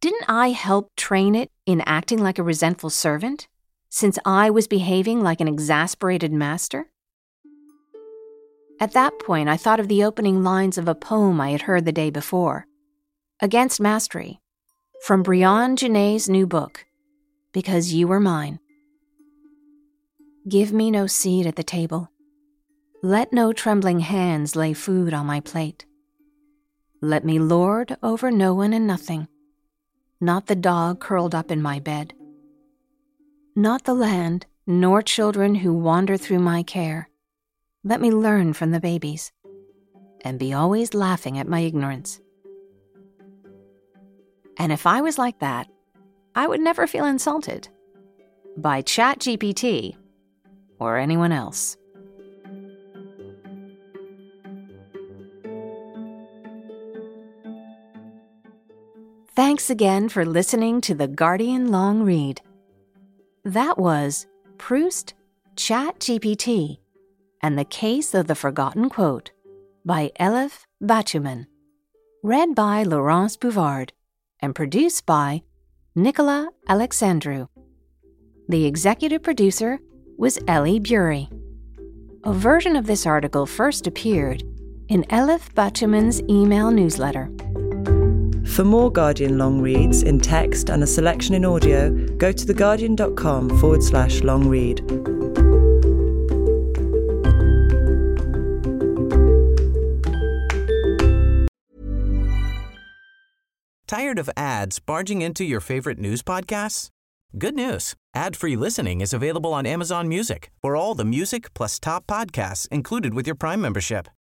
Didn't 0.00 0.24
I 0.28 0.50
help 0.50 0.94
train 0.94 1.34
it 1.34 1.50
in 1.66 1.80
acting 1.82 2.22
like 2.22 2.38
a 2.38 2.44
resentful 2.44 2.90
servant, 2.90 3.48
since 3.88 4.18
I 4.24 4.48
was 4.50 4.68
behaving 4.68 5.22
like 5.22 5.40
an 5.40 5.48
exasperated 5.48 6.32
master? 6.32 6.86
At 8.80 8.92
that 8.92 9.18
point, 9.18 9.48
I 9.48 9.56
thought 9.56 9.80
of 9.80 9.88
the 9.88 10.04
opening 10.04 10.44
lines 10.44 10.78
of 10.78 10.86
a 10.86 10.94
poem 10.94 11.40
I 11.40 11.50
had 11.50 11.62
heard 11.62 11.84
the 11.84 11.92
day 11.92 12.10
before 12.10 12.66
Against 13.40 13.80
Mastery, 13.80 14.40
from 15.02 15.22
Brionne 15.22 15.76
Janae's 15.76 16.28
new 16.28 16.46
book, 16.46 16.86
Because 17.52 17.92
You 17.92 18.08
Were 18.08 18.20
Mine. 18.20 18.60
Give 20.48 20.72
me 20.72 20.90
no 20.90 21.06
seat 21.06 21.46
at 21.46 21.56
the 21.56 21.62
table. 21.62 22.10
Let 23.02 23.32
no 23.32 23.52
trembling 23.52 24.00
hands 24.00 24.56
lay 24.56 24.74
food 24.74 25.12
on 25.12 25.26
my 25.26 25.40
plate. 25.40 25.86
Let 27.00 27.24
me 27.24 27.38
lord 27.38 27.96
over 28.02 28.30
no 28.30 28.54
one 28.54 28.72
and 28.72 28.86
nothing, 28.86 29.28
not 30.20 30.46
the 30.46 30.56
dog 30.56 30.98
curled 30.98 31.32
up 31.32 31.50
in 31.52 31.62
my 31.62 31.78
bed, 31.78 32.12
not 33.54 33.84
the 33.84 33.94
land, 33.94 34.46
nor 34.66 35.00
children 35.00 35.54
who 35.54 35.72
wander 35.72 36.16
through 36.16 36.40
my 36.40 36.64
care. 36.64 37.08
Let 37.84 38.00
me 38.00 38.10
learn 38.10 38.52
from 38.52 38.72
the 38.72 38.80
babies, 38.80 39.30
and 40.22 40.40
be 40.40 40.52
always 40.52 40.92
laughing 40.92 41.38
at 41.38 41.46
my 41.46 41.60
ignorance. 41.60 42.20
And 44.58 44.72
if 44.72 44.84
I 44.84 45.00
was 45.00 45.18
like 45.18 45.38
that, 45.38 45.68
I 46.34 46.48
would 46.48 46.60
never 46.60 46.88
feel 46.88 47.06
insulted 47.06 47.68
by 48.56 48.82
ChatGPT 48.82 49.96
or 50.80 50.96
anyone 50.96 51.30
else. 51.30 51.76
Thanks 59.38 59.70
again 59.70 60.08
for 60.08 60.26
listening 60.26 60.80
to 60.80 60.96
The 60.96 61.06
Guardian 61.06 61.70
Long 61.70 62.02
Read. 62.02 62.40
That 63.44 63.78
was 63.78 64.26
Proust, 64.58 65.14
ChatGPT, 65.54 66.78
and 67.40 67.56
the 67.56 67.64
Case 67.64 68.14
of 68.14 68.26
the 68.26 68.34
Forgotten 68.34 68.90
Quote 68.90 69.30
by 69.84 70.10
Elif 70.18 70.66
Batuman. 70.82 71.46
Read 72.24 72.56
by 72.56 72.82
Laurence 72.82 73.36
Bouvard 73.36 73.92
and 74.40 74.56
produced 74.56 75.06
by 75.06 75.42
Nicola 75.94 76.50
Alexandru. 76.68 77.46
The 78.48 78.66
executive 78.66 79.22
producer 79.22 79.78
was 80.16 80.40
Ellie 80.48 80.80
Bury. 80.80 81.28
A 82.24 82.32
version 82.32 82.74
of 82.74 82.86
this 82.88 83.06
article 83.06 83.46
first 83.46 83.86
appeared 83.86 84.42
in 84.88 85.04
Elif 85.04 85.54
Batuman's 85.54 86.20
email 86.28 86.72
newsletter. 86.72 87.30
For 88.58 88.64
more 88.64 88.90
Guardian 88.90 89.38
long 89.38 89.60
reads 89.60 90.02
in 90.02 90.18
text 90.18 90.68
and 90.68 90.82
a 90.82 90.86
selection 90.88 91.36
in 91.36 91.44
audio, 91.44 91.90
go 92.16 92.32
to 92.32 92.44
theguardian.com 92.44 93.56
forward 93.60 93.84
slash 93.84 94.22
long 94.22 94.48
read. 94.48 94.78
Tired 103.86 104.18
of 104.18 104.28
ads 104.36 104.80
barging 104.80 105.22
into 105.22 105.44
your 105.44 105.60
favorite 105.60 106.00
news 106.00 106.24
podcasts? 106.24 106.88
Good 107.38 107.54
news. 107.54 107.94
Ad-free 108.16 108.56
listening 108.56 109.00
is 109.00 109.12
available 109.12 109.52
on 109.52 109.66
Amazon 109.66 110.08
Music 110.08 110.50
for 110.60 110.74
all 110.74 110.96
the 110.96 111.04
music 111.04 111.54
plus 111.54 111.78
top 111.78 112.08
podcasts 112.08 112.66
included 112.72 113.14
with 113.14 113.24
your 113.24 113.36
Prime 113.36 113.60
membership. 113.60 114.08